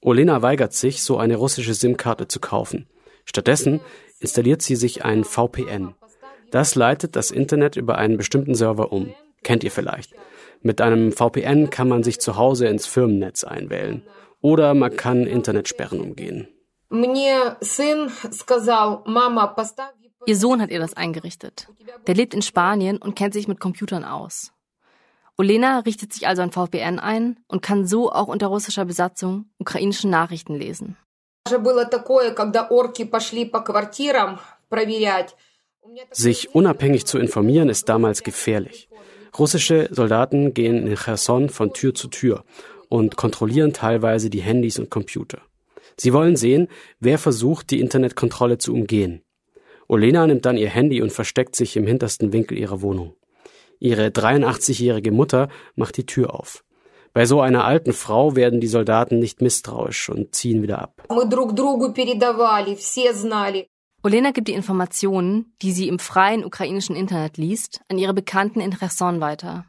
Olena 0.00 0.40
weigert 0.40 0.72
sich, 0.72 1.02
so 1.02 1.18
eine 1.18 1.34
russische 1.34 1.74
SIM-Karte 1.74 2.28
zu 2.28 2.38
kaufen. 2.38 2.88
Stattdessen 3.24 3.80
installiert 4.20 4.62
sie 4.62 4.76
sich 4.76 5.04
ein 5.04 5.24
VPN. 5.24 5.94
Das 6.52 6.76
leitet 6.76 7.16
das 7.16 7.32
Internet 7.32 7.76
über 7.76 7.98
einen 7.98 8.16
bestimmten 8.16 8.54
Server 8.54 8.92
um. 8.92 9.12
Kennt 9.42 9.64
ihr 9.64 9.70
vielleicht. 9.70 10.14
Mit 10.62 10.80
einem 10.80 11.12
VPN 11.12 11.70
kann 11.70 11.88
man 11.88 12.02
sich 12.02 12.20
zu 12.20 12.36
Hause 12.36 12.66
ins 12.66 12.86
Firmennetz 12.86 13.44
einwählen. 13.44 14.02
Oder 14.42 14.74
man 14.74 14.96
kann 14.96 15.26
Internetsperren 15.26 16.00
umgehen. 16.00 16.48
Ihr 20.26 20.36
Sohn 20.36 20.60
hat 20.60 20.70
ihr 20.70 20.80
das 20.80 20.94
eingerichtet. 20.94 21.68
Der 22.06 22.14
lebt 22.14 22.34
in 22.34 22.42
Spanien 22.42 22.98
und 22.98 23.16
kennt 23.16 23.32
sich 23.32 23.48
mit 23.48 23.60
Computern 23.60 24.04
aus. 24.04 24.52
Olena 25.38 25.78
richtet 25.78 26.12
sich 26.12 26.26
also 26.26 26.42
ein 26.42 26.52
VPN 26.52 26.98
ein 26.98 27.40
und 27.48 27.62
kann 27.62 27.86
so 27.86 28.12
auch 28.12 28.28
unter 28.28 28.48
russischer 28.48 28.84
Besatzung 28.84 29.46
ukrainische 29.58 30.08
Nachrichten 30.08 30.54
lesen. 30.54 30.98
Sich 36.10 36.54
unabhängig 36.54 37.06
zu 37.06 37.18
informieren 37.18 37.68
ist 37.70 37.88
damals 37.88 38.22
gefährlich. 38.22 38.90
Russische 39.38 39.88
Soldaten 39.90 40.54
gehen 40.54 40.86
in 40.86 40.96
Cherson 40.96 41.48
von 41.48 41.72
Tür 41.72 41.94
zu 41.94 42.08
Tür 42.08 42.44
und 42.88 43.16
kontrollieren 43.16 43.72
teilweise 43.72 44.30
die 44.30 44.40
Handys 44.40 44.78
und 44.78 44.90
Computer. 44.90 45.38
Sie 45.96 46.12
wollen 46.12 46.36
sehen, 46.36 46.68
wer 46.98 47.18
versucht, 47.18 47.70
die 47.70 47.80
Internetkontrolle 47.80 48.58
zu 48.58 48.72
umgehen. 48.72 49.22
Olena 49.88 50.26
nimmt 50.26 50.46
dann 50.46 50.56
ihr 50.56 50.70
Handy 50.70 51.02
und 51.02 51.12
versteckt 51.12 51.56
sich 51.56 51.76
im 51.76 51.86
hintersten 51.86 52.32
Winkel 52.32 52.58
ihrer 52.58 52.80
Wohnung. 52.80 53.14
Ihre 53.80 54.08
83-jährige 54.08 55.10
Mutter 55.10 55.48
macht 55.74 55.96
die 55.96 56.06
Tür 56.06 56.34
auf. 56.34 56.64
Bei 57.12 57.26
so 57.26 57.40
einer 57.40 57.64
alten 57.64 57.92
Frau 57.92 58.36
werden 58.36 58.60
die 58.60 58.68
Soldaten 58.68 59.18
nicht 59.18 59.40
misstrauisch 59.40 60.10
und 60.10 60.34
ziehen 60.34 60.62
wieder 60.62 60.80
ab. 60.80 61.02
Olena 64.02 64.30
gibt 64.30 64.48
die 64.48 64.54
Informationen, 64.54 65.52
die 65.60 65.72
sie 65.72 65.86
im 65.86 65.98
freien 65.98 66.44
ukrainischen 66.44 66.96
Internet 66.96 67.36
liest, 67.36 67.82
an 67.88 67.98
ihre 67.98 68.14
Bekannten 68.14 68.60
in 68.60 68.72
Cherson 68.72 69.20
weiter. 69.20 69.66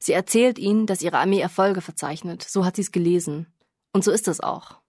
Sie 0.00 0.12
erzählt 0.12 0.58
ihnen, 0.58 0.86
dass 0.86 1.00
ihre 1.00 1.18
Armee 1.18 1.38
Erfolge 1.38 1.80
verzeichnet. 1.80 2.42
So 2.42 2.64
hat 2.64 2.74
sie 2.74 2.82
es 2.82 2.90
gelesen. 2.90 3.46
Und 3.92 4.02
so 4.02 4.10
ist 4.10 4.26
es 4.26 4.40
auch. 4.40 4.80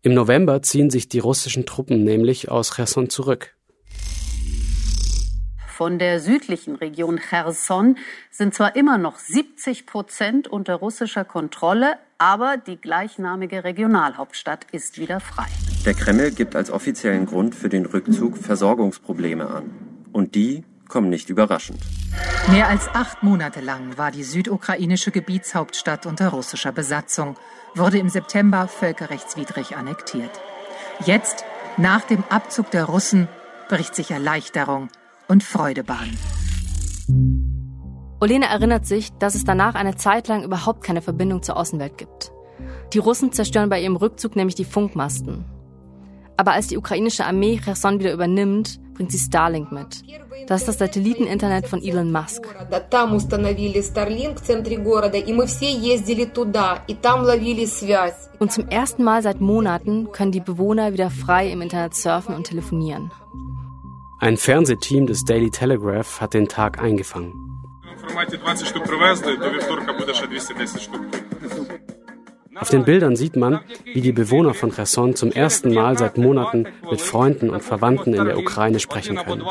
Im 0.00 0.14
November 0.14 0.62
ziehen 0.62 0.88
sich 0.88 1.10
die 1.10 1.18
russischen 1.18 1.66
Truppen 1.66 2.04
nämlich 2.04 2.50
aus 2.50 2.74
Cherson 2.74 3.10
zurück. 3.10 3.54
Von 5.66 5.98
der 5.98 6.20
südlichen 6.20 6.76
Region 6.76 7.18
Cherson 7.18 7.98
sind 8.30 8.54
zwar 8.54 8.76
immer 8.76 8.96
noch 8.96 9.18
70 9.18 9.86
Prozent 9.86 10.48
unter 10.48 10.76
russischer 10.76 11.24
Kontrolle, 11.24 11.98
aber 12.18 12.56
die 12.56 12.80
gleichnamige 12.80 13.64
Regionalhauptstadt 13.64 14.66
ist 14.72 14.98
wieder 14.98 15.20
frei. 15.20 15.46
Der 15.84 15.94
Kreml 15.94 16.30
gibt 16.30 16.56
als 16.56 16.70
offiziellen 16.70 17.26
Grund 17.26 17.54
für 17.54 17.68
den 17.68 17.86
Rückzug 17.86 18.38
Versorgungsprobleme 18.38 19.48
an. 19.48 19.70
Und 20.12 20.34
die 20.34 20.64
kommen 20.88 21.10
nicht 21.10 21.28
überraschend. 21.28 21.80
Mehr 22.50 22.68
als 22.68 22.88
acht 22.88 23.22
Monate 23.22 23.60
lang 23.60 23.98
war 23.98 24.10
die 24.10 24.22
südukrainische 24.22 25.10
Gebietshauptstadt 25.10 26.06
unter 26.06 26.28
russischer 26.28 26.72
Besatzung, 26.72 27.36
wurde 27.74 27.98
im 27.98 28.08
September 28.08 28.68
völkerrechtswidrig 28.68 29.76
annektiert. 29.76 30.30
Jetzt, 31.04 31.44
nach 31.76 32.02
dem 32.02 32.22
Abzug 32.28 32.70
der 32.70 32.84
Russen, 32.84 33.28
bricht 33.68 33.94
sich 33.94 34.10
Erleichterung 34.10 34.88
und 35.26 35.42
Freude 35.42 35.82
bahnen. 35.84 36.16
Olena 38.24 38.46
erinnert 38.46 38.86
sich, 38.86 39.12
dass 39.18 39.34
es 39.34 39.44
danach 39.44 39.74
eine 39.74 39.96
Zeit 39.96 40.28
lang 40.28 40.44
überhaupt 40.44 40.82
keine 40.82 41.02
Verbindung 41.02 41.42
zur 41.42 41.58
Außenwelt 41.58 41.98
gibt. 41.98 42.32
Die 42.94 42.98
Russen 42.98 43.32
zerstören 43.32 43.68
bei 43.68 43.82
ihrem 43.82 43.96
Rückzug 43.96 44.34
nämlich 44.34 44.54
die 44.54 44.64
Funkmasten. 44.64 45.44
Aber 46.38 46.52
als 46.52 46.68
die 46.68 46.78
ukrainische 46.78 47.26
Armee 47.26 47.60
Cherson 47.62 47.98
wieder 47.98 48.14
übernimmt, 48.14 48.80
bringt 48.94 49.12
sie 49.12 49.18
Starlink 49.18 49.72
mit. 49.72 50.02
Das 50.46 50.62
ist 50.62 50.68
das 50.68 50.78
Satelliteninternet 50.78 51.68
von 51.68 51.82
Elon 51.82 52.12
Musk. 52.12 52.48
Und 58.38 58.52
zum 58.52 58.68
ersten 58.68 59.04
Mal 59.04 59.22
seit 59.22 59.42
Monaten 59.42 60.12
können 60.12 60.32
die 60.32 60.40
Bewohner 60.40 60.94
wieder 60.94 61.10
frei 61.10 61.50
im 61.50 61.60
Internet 61.60 61.94
surfen 61.94 62.34
und 62.34 62.44
telefonieren. 62.44 63.12
Ein 64.18 64.38
Fernsehteam 64.38 65.06
des 65.06 65.26
Daily 65.26 65.50
Telegraph 65.50 66.22
hat 66.22 66.32
den 66.32 66.48
Tag 66.48 66.80
eingefangen. 66.80 67.43
Auf 72.56 72.70
den 72.70 72.84
Bildern 72.84 73.16
sieht 73.16 73.36
man, 73.36 73.60
wie 73.84 74.00
die 74.00 74.12
Bewohner 74.12 74.54
von 74.54 74.70
Cherson 74.70 75.16
zum 75.16 75.32
ersten 75.32 75.74
Mal 75.74 75.98
seit 75.98 76.18
Monaten 76.18 76.66
mit 76.88 77.00
Freunden 77.00 77.50
und 77.50 77.62
Verwandten 77.62 78.14
in 78.14 78.24
der 78.24 78.38
Ukraine 78.38 78.78
sprechen 78.78 79.16
können. 79.16 79.42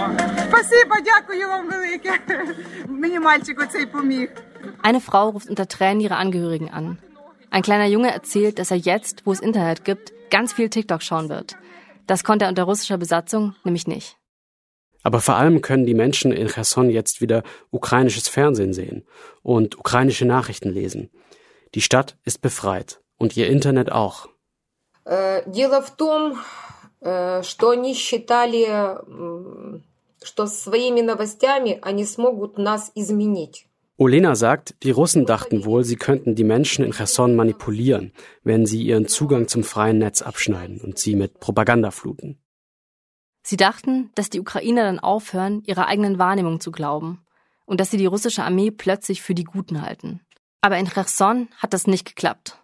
Eine 4.81 5.01
Frau 5.01 5.29
ruft 5.29 5.49
unter 5.49 5.67
Tränen 5.67 5.99
ihre 5.99 6.15
Angehörigen 6.15 6.69
an. 6.69 6.97
Ein 7.49 7.61
kleiner 7.61 7.87
Junge 7.87 8.11
erzählt, 8.11 8.57
dass 8.57 8.71
er 8.71 8.77
jetzt, 8.77 9.25
wo 9.25 9.31
es 9.31 9.39
Internet 9.39 9.85
gibt, 9.85 10.13
ganz 10.31 10.53
viel 10.53 10.69
TikTok 10.69 11.03
schauen 11.03 11.29
wird. 11.29 11.55
Das 12.07 12.23
konnte 12.23 12.45
er 12.45 12.49
unter 12.49 12.63
russischer 12.63 12.97
Besatzung 12.97 13.55
nämlich 13.63 13.85
nicht. 13.85 14.17
Aber 15.02 15.20
vor 15.20 15.36
allem 15.36 15.62
können 15.62 15.86
die 15.86 15.94
Menschen 15.94 16.32
in 16.32 16.48
Cherson 16.48 16.90
jetzt 16.90 17.20
wieder 17.20 17.42
ukrainisches 17.70 18.28
Fernsehen 18.28 18.72
sehen 18.72 19.04
und 19.42 19.78
ukrainische 19.78 20.26
Nachrichten 20.26 20.70
lesen. 20.70 21.10
Die 21.74 21.80
Stadt 21.80 22.16
ist 22.24 22.40
befreit 22.40 23.00
und 23.16 23.36
ihr 23.36 23.48
Internet 23.48 23.92
auch. 23.92 24.28
Дело 25.46 25.82
в 25.82 25.96
том, 25.96 26.38
что 27.00 27.70
они 27.70 27.94
считали, 27.94 28.66
что 30.22 30.46
своими 30.46 31.00
новостями 31.00 31.78
они 31.80 32.04
смогут 32.04 32.58
нас 32.58 32.90
изменить. 32.94 33.66
Olena 34.00 34.36
sagt, 34.36 34.76
die 34.84 34.92
Russen 34.92 35.26
dachten 35.26 35.64
wohl, 35.64 35.82
sie 35.82 35.96
könnten 35.96 36.36
die 36.36 36.44
Menschen 36.44 36.84
in 36.84 36.92
Cherson 36.92 37.34
manipulieren, 37.34 38.12
wenn 38.44 38.64
sie 38.64 38.82
ihren 38.82 39.08
Zugang 39.08 39.48
zum 39.48 39.64
freien 39.64 39.98
Netz 39.98 40.22
abschneiden 40.22 40.80
und 40.80 40.98
sie 40.98 41.16
mit 41.16 41.40
Propaganda 41.40 41.90
fluten. 41.90 42.38
Sie 43.45 43.57
dachten, 43.57 44.09
dass 44.15 44.29
die 44.29 44.39
Ukrainer 44.39 44.83
dann 44.83 44.99
aufhören, 44.99 45.63
ihrer 45.65 45.87
eigenen 45.87 46.17
Wahrnehmung 46.17 46.61
zu 46.61 46.71
glauben 46.71 47.19
und 47.65 47.81
dass 47.81 47.91
sie 47.91 47.97
die 47.97 48.05
russische 48.05 48.43
Armee 48.43 48.71
plötzlich 48.71 49.21
für 49.21 49.35
die 49.35 49.43
Guten 49.43 49.81
halten. 49.81 50.21
Aber 50.61 50.77
in 50.77 50.87
Cherson 50.87 51.49
hat 51.57 51.73
das 51.73 51.85
nicht 51.85 52.05
geklappt. 52.05 52.57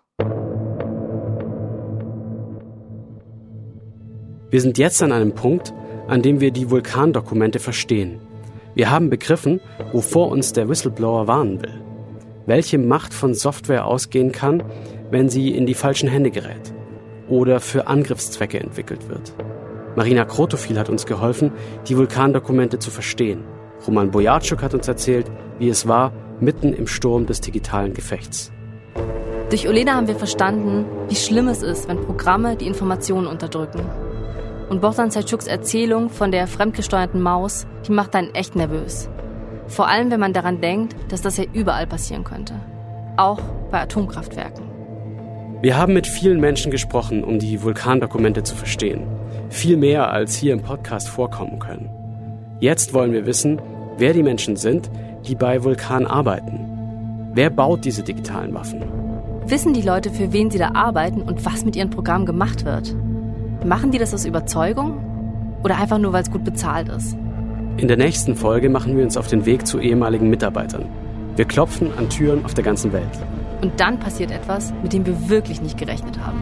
Wir 4.50 4.62
sind 4.62 4.78
jetzt 4.78 5.04
an 5.04 5.12
einem 5.12 5.36
Punkt, 5.36 5.74
an 6.08 6.22
dem 6.22 6.40
wir 6.40 6.52
die 6.52 6.72
Vulkandokumente 6.72 7.60
verstehen. 7.60 8.22
Wir 8.74 8.90
haben 8.90 9.10
begriffen, 9.10 9.60
wovor 9.92 10.30
uns 10.30 10.54
der 10.54 10.70
Whistleblower 10.70 11.28
warnen 11.28 11.62
will. 11.62 11.84
Welche 12.46 12.78
Macht 12.78 13.14
von 13.14 13.34
Software 13.34 13.86
ausgehen 13.86 14.32
kann, 14.32 14.64
wenn 15.12 15.28
sie 15.28 15.50
in 15.50 15.66
die 15.66 15.74
falschen 15.74 16.08
Hände 16.08 16.32
gerät 16.32 16.74
oder 17.28 17.60
für 17.60 17.88
Angriffszwecke 17.88 18.60
entwickelt 18.60 19.10
wird. 19.10 19.34
Marina 20.00 20.24
Krotofil 20.24 20.80
hat 20.80 20.88
uns 20.88 21.06
geholfen, 21.06 21.52
die 21.90 21.98
Vulkandokumente 21.98 22.80
zu 22.80 22.90
verstehen. 22.90 23.44
Roman 23.86 24.12
Bojarczuk 24.12 24.64
hat 24.64 24.74
uns 24.74 24.88
erzählt, 24.88 25.30
wie 25.58 25.68
es 25.68 25.90
war, 25.90 26.14
mitten 26.40 26.72
im 26.72 26.88
Sturm 26.88 27.26
des 27.26 27.42
digitalen 27.42 27.94
Gefechts. 27.94 28.50
Durch 29.50 29.68
Olena 29.68 29.96
haben 29.96 30.08
wir 30.08 30.16
verstanden, 30.16 30.86
wie 31.10 31.18
schlimm 31.18 31.50
es 31.50 31.64
ist, 31.64 31.90
wenn 31.90 32.00
Programme 32.00 32.56
die 32.56 32.68
Informationen 32.68 33.28
unterdrücken. 33.28 33.82
Und 34.70 34.80
Bogdan 34.80 35.10
Selçuks 35.10 35.50
Erzählung 35.50 36.10
von 36.10 36.32
der 36.32 36.48
fremdgesteuerten 36.48 37.22
Maus, 37.22 37.68
die 37.86 37.92
macht 37.92 38.16
einen 38.16 38.34
echt 38.34 38.56
nervös. 38.56 39.10
Vor 39.68 39.90
allem, 39.90 40.12
wenn 40.12 40.22
man 40.22 40.32
daran 40.32 40.62
denkt, 40.62 40.96
dass 41.10 41.20
das 41.20 41.36
ja 41.36 41.44
überall 41.52 41.88
passieren 41.88 42.24
könnte. 42.24 42.54
Auch 43.18 43.42
bei 43.70 43.82
Atomkraftwerken. 43.82 44.64
Wir 45.62 45.76
haben 45.76 45.92
mit 45.92 46.08
vielen 46.08 46.40
Menschen 46.40 46.72
gesprochen, 46.72 47.22
um 47.22 47.38
die 47.38 47.62
Vulkandokumente 47.62 48.44
zu 48.44 48.56
verstehen. 48.56 49.19
Viel 49.50 49.78
mehr, 49.78 50.12
als 50.12 50.36
hier 50.36 50.54
im 50.54 50.62
Podcast 50.62 51.10
vorkommen 51.10 51.60
können. 51.60 51.90
Jetzt 52.60 52.94
wollen 52.94 53.12
wir 53.12 53.26
wissen, 53.26 53.60
wer 53.98 54.14
die 54.14 54.24
Menschen 54.24 54.56
sind, 54.56 54.90
die 55.28 55.36
bei 55.36 55.64
Vulkan 55.64 56.06
arbeiten. 56.06 57.32
Wer 57.34 57.50
baut 57.50 57.84
diese 57.84 58.04
digitalen 58.04 58.54
Waffen? 58.54 58.84
Wissen 59.48 59.74
die 59.74 59.82
Leute, 59.82 60.12
für 60.12 60.32
wen 60.34 60.52
sie 60.52 60.60
da 60.60 60.72
arbeiten 60.76 61.24
und 61.24 61.46
was 61.46 61.66
mit 61.66 61.76
ihren 61.76 61.90
Programmen 61.90 62.28
gemacht 62.28 62.64
wird? 62.64 62.96
Machen 63.66 63.92
die 63.92 63.98
das 63.98 64.14
aus 64.14 64.26
Überzeugung 64.26 65.04
oder 65.64 65.78
einfach 65.78 65.98
nur, 65.98 66.14
weil 66.14 66.22
es 66.22 66.32
gut 66.32 66.44
bezahlt 66.44 66.90
ist? 66.90 67.18
In 67.78 67.88
der 67.88 67.98
nächsten 67.98 68.36
Folge 68.36 68.70
machen 68.70 68.96
wir 68.96 69.04
uns 69.04 69.18
auf 69.18 69.28
den 69.28 69.46
Weg 69.46 69.66
zu 69.66 69.80
ehemaligen 69.80 70.30
Mitarbeitern. 70.30 70.86
Wir 71.36 71.46
klopfen 71.46 71.90
an 71.98 72.10
Türen 72.10 72.46
auf 72.46 72.54
der 72.54 72.64
ganzen 72.64 72.94
Welt. 72.94 73.04
Und 73.62 73.80
dann 73.80 74.00
passiert 74.00 74.32
etwas, 74.32 74.74
mit 74.84 74.94
dem 74.94 75.06
wir 75.06 75.30
wirklich 75.30 75.62
nicht 75.62 75.78
gerechnet 75.78 76.20
haben. 76.20 76.40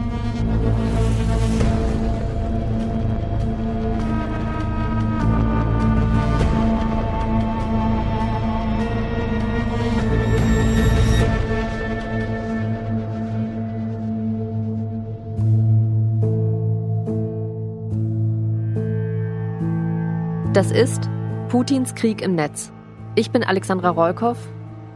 Das 20.58 20.72
ist 20.72 21.08
Putins 21.50 21.94
Krieg 21.94 22.20
im 22.20 22.34
Netz. 22.34 22.72
Ich 23.14 23.30
bin 23.30 23.44
Alexandra 23.44 23.90
Rollkoff. 23.90 24.36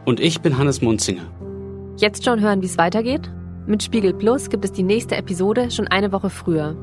Und 0.04 0.18
ich 0.18 0.40
bin 0.40 0.58
Hannes 0.58 0.82
Munzinger. 0.82 1.22
Jetzt 1.96 2.24
schon 2.24 2.40
hören, 2.40 2.62
wie 2.62 2.66
es 2.66 2.78
weitergeht? 2.78 3.30
Mit 3.64 3.80
Spiegel 3.80 4.12
Plus 4.12 4.50
gibt 4.50 4.64
es 4.64 4.72
die 4.72 4.82
nächste 4.82 5.14
Episode 5.14 5.70
schon 5.70 5.86
eine 5.86 6.10
Woche 6.10 6.30
früher. 6.30 6.74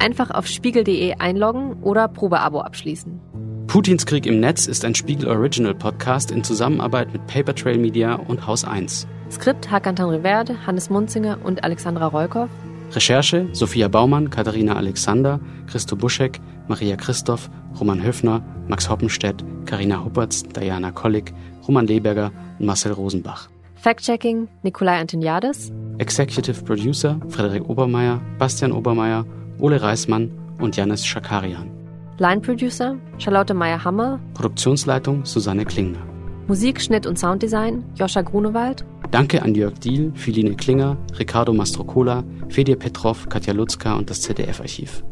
Einfach 0.00 0.32
auf 0.32 0.48
spiegel.de 0.48 1.14
einloggen 1.20 1.74
oder 1.84 2.08
Probeabo 2.08 2.62
abschließen. 2.62 3.20
Putins 3.68 4.06
Krieg 4.06 4.26
im 4.26 4.40
Netz 4.40 4.66
ist 4.66 4.84
ein 4.84 4.96
Spiegel 4.96 5.28
Original 5.28 5.76
Podcast 5.76 6.32
in 6.32 6.42
Zusammenarbeit 6.42 7.12
mit 7.12 7.24
Papertrail 7.28 7.78
Media 7.78 8.14
und 8.16 8.44
Haus 8.44 8.64
1. 8.64 9.06
Skript 9.30 9.70
Hakan 9.70 9.94
Tanriverde, 9.94 10.66
Hannes 10.66 10.90
Munzinger 10.90 11.38
und 11.44 11.62
Alexandra 11.62 12.08
Rollkoff. 12.08 12.50
Recherche 12.90 13.48
Sophia 13.52 13.86
Baumann, 13.86 14.30
Katharina 14.30 14.74
Alexander, 14.74 15.38
Christo 15.68 15.94
Buschek, 15.94 16.40
Maria 16.68 16.96
Christoph, 16.96 17.50
Roman 17.78 18.02
Höfner, 18.02 18.42
Max 18.68 18.88
Hoppenstedt, 18.88 19.44
Karina 19.64 20.04
Huppertz, 20.04 20.42
Diana 20.42 20.90
Kollig, 20.90 21.32
Roman 21.66 21.86
Leberger 21.86 22.32
und 22.58 22.66
Marcel 22.66 22.92
Rosenbach. 22.92 23.48
Fact-Checking 23.76 24.48
Nikolai 24.62 24.98
Antoniades. 25.00 25.70
Executive 25.98 26.62
Producer 26.64 27.20
Frederik 27.28 27.68
Obermeier, 27.68 28.20
Bastian 28.38 28.72
Obermeier, 28.72 29.24
Ole 29.60 29.80
Reismann 29.80 30.30
und 30.60 30.76
Janis 30.76 31.06
Schakarian. 31.06 31.70
Line 32.18 32.40
Producer 32.40 32.96
Charlotte 33.18 33.54
Meyer-Hammer. 33.54 34.18
Produktionsleitung 34.34 35.24
Susanne 35.24 35.64
Klingner. 35.64 36.00
Musik, 36.48 36.80
Schnitt 36.80 37.06
und 37.06 37.18
Sounddesign 37.18 37.84
Joscha 37.94 38.22
Grunewald. 38.22 38.84
Danke 39.10 39.42
an 39.42 39.54
Jörg 39.54 39.78
Diehl, 39.78 40.12
Philine 40.14 40.54
Klinger, 40.56 40.96
Ricardo 41.18 41.52
Mastrocola, 41.52 42.24
Fedir 42.48 42.76
Petrov, 42.76 43.28
Katja 43.28 43.52
Lutzka 43.52 43.94
und 43.94 44.10
das 44.10 44.22
ZDF-Archiv. 44.22 45.04